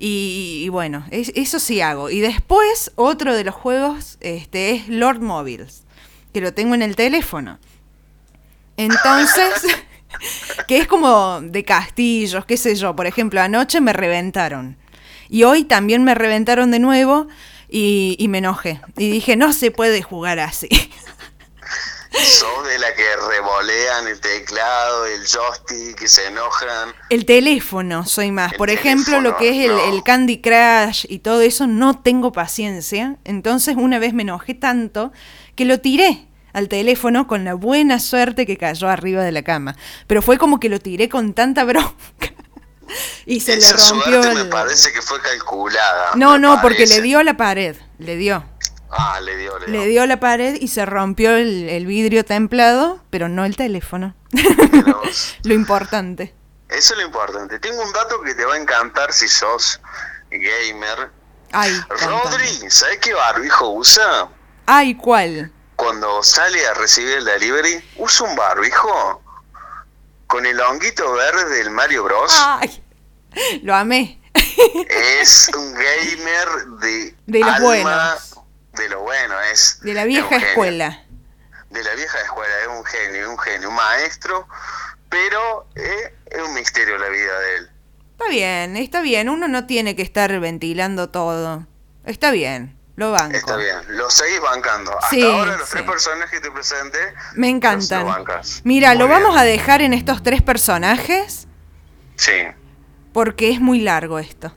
Y, 0.00 0.68
bueno, 0.70 1.04
eso 1.10 1.58
sí 1.58 1.80
hago. 1.80 2.10
Y 2.10 2.20
después, 2.20 2.92
otro 2.94 3.34
de 3.34 3.44
los 3.44 3.54
juegos 3.54 4.16
este, 4.20 4.70
es 4.70 4.88
Lord 4.88 5.20
Mobiles, 5.20 5.82
que 6.32 6.40
lo 6.40 6.54
tengo 6.54 6.74
en 6.74 6.82
el 6.82 6.94
teléfono. 6.94 7.58
Entonces, 8.78 9.66
que 10.68 10.78
es 10.78 10.86
como 10.86 11.40
de 11.42 11.64
castillos, 11.64 12.46
qué 12.46 12.56
sé 12.56 12.74
yo. 12.76 12.96
Por 12.96 13.06
ejemplo, 13.06 13.42
anoche 13.42 13.80
me 13.82 13.92
reventaron. 13.92 14.78
Y 15.28 15.42
hoy 15.42 15.64
también 15.64 16.04
me 16.04 16.14
reventaron 16.14 16.70
de 16.70 16.78
nuevo 16.78 17.26
y, 17.68 18.24
me 18.30 18.38
enojé. 18.38 18.80
Y 18.96 19.10
dije, 19.10 19.36
no 19.36 19.52
se 19.52 19.70
puede 19.70 20.02
jugar 20.02 20.38
así. 20.38 20.68
Son 22.10 22.64
de 22.64 22.78
la 22.78 22.94
que 22.94 23.04
revolean 23.30 24.08
el 24.08 24.18
teclado, 24.18 25.06
el 25.06 25.26
joystick, 25.26 25.98
que 25.98 26.08
se 26.08 26.26
enojan. 26.26 26.94
El 27.10 27.26
teléfono, 27.26 28.06
soy 28.06 28.32
más. 28.32 28.54
Por 28.54 28.70
ejemplo, 28.70 29.20
lo 29.20 29.36
que 29.36 29.50
es 29.50 29.70
el, 29.70 29.78
el, 29.92 30.02
Candy 30.02 30.40
Crush 30.40 31.04
y 31.08 31.18
todo 31.18 31.42
eso, 31.42 31.66
no 31.66 32.00
tengo 32.00 32.32
paciencia. 32.32 33.18
Entonces, 33.24 33.76
una 33.76 33.98
vez 33.98 34.14
me 34.14 34.22
enojé 34.22 34.54
tanto 34.54 35.12
que 35.54 35.66
lo 35.66 35.80
tiré 35.80 36.27
al 36.52 36.68
teléfono 36.68 37.26
con 37.26 37.44
la 37.44 37.54
buena 37.54 37.98
suerte 38.00 38.46
que 38.46 38.56
cayó 38.56 38.88
arriba 38.88 39.22
de 39.22 39.32
la 39.32 39.42
cama. 39.42 39.76
Pero 40.06 40.22
fue 40.22 40.38
como 40.38 40.60
que 40.60 40.68
lo 40.68 40.80
tiré 40.80 41.08
con 41.08 41.34
tanta 41.34 41.64
bronca. 41.64 41.94
y 43.26 43.40
se 43.40 43.56
le 43.56 43.72
rompió. 43.72 44.22
Suerte 44.22 44.44
me 44.44 44.50
parece 44.50 44.92
que 44.92 45.02
fue 45.02 45.20
calculada. 45.20 46.12
No, 46.14 46.38
no, 46.38 46.60
porque 46.60 46.86
le 46.86 47.00
dio 47.00 47.18
a 47.18 47.24
la 47.24 47.36
pared. 47.36 47.76
Le 47.98 48.16
dio. 48.16 48.44
Ah, 48.90 49.20
le 49.20 49.36
dio, 49.36 49.58
le 49.58 49.66
dio. 49.66 49.80
Le 49.80 49.86
dio 49.86 50.06
la 50.06 50.18
pared 50.20 50.56
y 50.60 50.68
se 50.68 50.86
rompió 50.86 51.36
el, 51.36 51.86
vidrio 51.86 52.24
templado, 52.24 53.02
pero 53.10 53.28
no 53.28 53.44
el 53.44 53.56
teléfono. 53.56 54.14
lo 55.44 55.54
importante. 55.54 56.34
Eso 56.68 56.94
es 56.94 57.00
lo 57.00 57.06
importante. 57.06 57.58
Tengo 57.58 57.82
un 57.82 57.92
dato 57.92 58.20
que 58.22 58.34
te 58.34 58.44
va 58.44 58.54
a 58.54 58.58
encantar 58.58 59.12
si 59.12 59.28
sos 59.28 59.80
gamer. 60.30 61.10
Ay, 61.52 61.72
Rodri, 61.88 62.70
¿sabes 62.70 62.98
qué 62.98 63.14
barbijo 63.14 63.70
usa? 63.70 64.28
Ay, 64.66 64.94
¿cuál? 64.94 65.50
Cuando 65.78 66.24
sale 66.24 66.66
a 66.66 66.74
recibir 66.74 67.18
el 67.18 67.24
delivery, 67.24 67.80
usa 67.98 68.26
un 68.28 68.34
barbijo 68.34 69.22
con 70.26 70.44
el 70.44 70.60
honguito 70.60 71.12
verde 71.12 71.56
del 71.56 71.70
Mario 71.70 72.02
Bros. 72.02 72.34
Ay, 72.36 72.82
lo 73.62 73.76
amé. 73.76 74.20
Es 74.34 75.48
un 75.56 75.72
gamer 75.74 76.48
de, 76.80 77.14
de 77.26 77.38
los 77.38 77.60
buenos. 77.60 78.34
De 78.72 78.88
lo 78.88 79.02
bueno, 79.02 79.40
es. 79.52 79.78
De 79.82 79.94
la 79.94 80.04
vieja 80.04 80.34
escuela. 80.38 81.04
De 81.70 81.84
la 81.84 81.94
vieja 81.94 82.18
escuela, 82.22 82.54
es 82.62 82.68
un 82.76 82.84
genio, 82.84 83.30
un 83.30 83.38
genio, 83.38 83.68
un 83.68 83.76
maestro, 83.76 84.48
pero 85.08 85.68
eh, 85.76 86.12
es 86.26 86.42
un 86.42 86.54
misterio 86.54 86.98
la 86.98 87.08
vida 87.08 87.38
de 87.38 87.54
él. 87.54 87.70
Está 88.10 88.28
bien, 88.28 88.76
está 88.76 89.00
bien. 89.00 89.28
Uno 89.28 89.46
no 89.46 89.66
tiene 89.66 89.94
que 89.94 90.02
estar 90.02 90.40
ventilando 90.40 91.10
todo. 91.10 91.68
Está 92.04 92.32
bien, 92.32 92.76
lo 92.98 93.12
banco. 93.12 93.36
Está 93.36 93.56
bien, 93.56 93.76
lo 93.90 94.10
seguís 94.10 94.40
bancando. 94.40 94.90
Hasta 95.00 95.24
ahora 95.24 95.56
los 95.56 95.70
tres 95.70 95.84
personajes 95.84 96.30
que 96.32 96.40
te 96.40 96.50
presenté. 96.50 96.98
Me 97.34 97.48
encantan. 97.48 98.08
Mira, 98.64 98.96
lo 98.96 99.06
vamos 99.06 99.36
a 99.36 99.44
dejar 99.44 99.82
en 99.82 99.94
estos 99.94 100.24
tres 100.24 100.42
personajes. 100.42 101.46
Sí. 102.16 102.32
Porque 103.12 103.52
es 103.52 103.60
muy 103.60 103.82
largo 103.82 104.18
esto. 104.18 104.52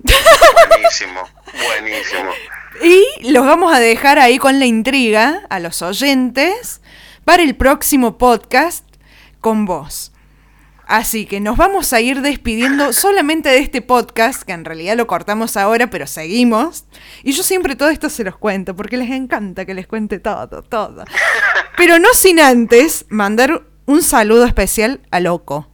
Buenísimo, 0.69 1.21
buenísimo. 1.67 2.31
Y 2.81 3.31
los 3.31 3.45
vamos 3.45 3.71
a 3.75 3.79
dejar 3.79 4.17
ahí 4.17 4.39
con 4.39 4.57
la 4.57 4.65
intriga 4.65 5.43
a 5.51 5.59
los 5.59 5.83
oyentes 5.83 6.81
para 7.23 7.43
el 7.43 7.55
próximo 7.55 8.17
podcast 8.17 8.83
con 9.39 9.65
vos. 9.67 10.10
Así 10.91 11.25
que 11.25 11.39
nos 11.39 11.55
vamos 11.55 11.93
a 11.93 12.01
ir 12.01 12.19
despidiendo 12.19 12.91
solamente 12.91 13.47
de 13.47 13.59
este 13.59 13.81
podcast, 13.81 14.43
que 14.43 14.51
en 14.51 14.65
realidad 14.65 14.97
lo 14.97 15.07
cortamos 15.07 15.55
ahora, 15.55 15.89
pero 15.89 16.05
seguimos. 16.05 16.83
Y 17.23 17.31
yo 17.31 17.43
siempre 17.43 17.77
todo 17.77 17.87
esto 17.87 18.09
se 18.09 18.25
los 18.25 18.35
cuento, 18.35 18.75
porque 18.75 18.97
les 18.97 19.09
encanta 19.09 19.63
que 19.63 19.73
les 19.73 19.87
cuente 19.87 20.19
todo, 20.19 20.63
todo. 20.63 21.05
Pero 21.77 21.97
no 21.97 22.09
sin 22.13 22.41
antes 22.41 23.05
mandar 23.07 23.63
un 23.85 24.03
saludo 24.03 24.43
especial 24.43 24.99
a 25.11 25.21
Loco, 25.21 25.69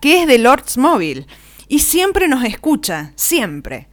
que 0.00 0.22
es 0.22 0.26
de 0.26 0.38
Lords 0.38 0.78
Móvil. 0.78 1.26
Y 1.68 1.80
siempre 1.80 2.26
nos 2.26 2.42
escucha, 2.42 3.12
siempre. 3.16 3.90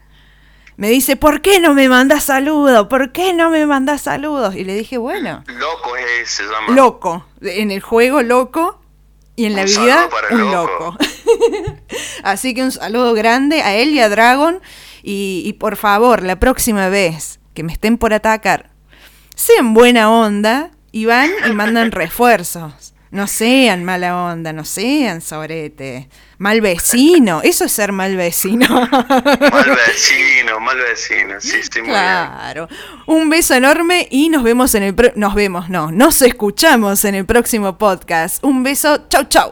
Me 0.78 0.88
dice, 0.88 1.18
¿por 1.18 1.42
qué 1.42 1.60
no 1.60 1.74
me 1.74 1.90
mandas 1.90 2.24
saludos? 2.24 2.88
¿Por 2.88 3.12
qué 3.12 3.34
no 3.34 3.50
me 3.50 3.66
mandas 3.66 4.04
saludos? 4.04 4.56
Y 4.56 4.64
le 4.64 4.74
dije, 4.74 4.98
bueno. 4.98 5.44
Loco 5.48 5.98
es, 5.98 6.30
se 6.30 6.44
llama. 6.44 6.74
Loco. 6.74 7.26
En 7.42 7.72
el 7.72 7.82
juego, 7.82 8.22
loco. 8.22 8.85
Y 9.36 9.46
en 9.46 9.56
la 9.56 9.66
vida, 9.66 10.10
un 10.32 10.52
loco. 10.52 10.98
Así 12.24 12.54
que 12.54 12.64
un 12.64 12.72
saludo 12.72 13.14
grande 13.14 13.62
a 13.62 13.76
él 13.76 13.90
y 13.90 14.00
a 14.00 14.10
Dragon. 14.10 14.62
Y, 15.04 15.54
por 15.60 15.76
favor, 15.76 16.24
la 16.24 16.40
próxima 16.40 16.90
vez 16.90 17.40
que 17.54 17.62
me 17.64 17.72
estén 17.72 17.98
por 17.98 18.14
atacar, 18.14 18.72
sean 19.36 19.74
buena 19.76 20.10
onda 20.10 20.72
y 20.92 21.06
van 21.06 21.30
y 21.48 21.52
mandan 21.52 21.92
refuerzos. 21.92 22.95
No 23.12 23.28
sean 23.28 23.84
mala 23.84 24.26
onda, 24.26 24.52
no 24.52 24.66
sean 24.66 25.22
sobrete. 25.22 26.10
Mal 26.38 26.60
vecino, 26.60 27.42
eso 27.44 27.66
es 27.66 27.72
ser 27.72 27.92
mal 27.92 28.16
vecino. 28.18 28.68
Mal 28.70 29.78
vecino, 29.88 30.60
mal 30.60 30.78
vecino, 30.78 31.40
sí, 31.40 31.62
sí, 31.64 31.82
muy 31.82 31.90
Claro. 31.90 32.68
Un 33.06 33.30
beso 33.30 33.54
enorme 33.54 34.08
y 34.12 34.30
nos 34.30 34.44
vemos 34.44 34.76
en 34.76 34.84
el... 34.84 35.14
nos 35.16 35.34
vemos, 35.34 35.70
no, 35.70 35.92
nos 35.92 36.22
escuchamos 36.22 37.06
en 37.06 37.16
el 37.16 37.26
próximo 37.26 37.78
podcast. 37.78 38.44
Un 38.44 38.64
beso, 38.64 39.08
chau, 39.08 39.24
chau. 39.26 39.44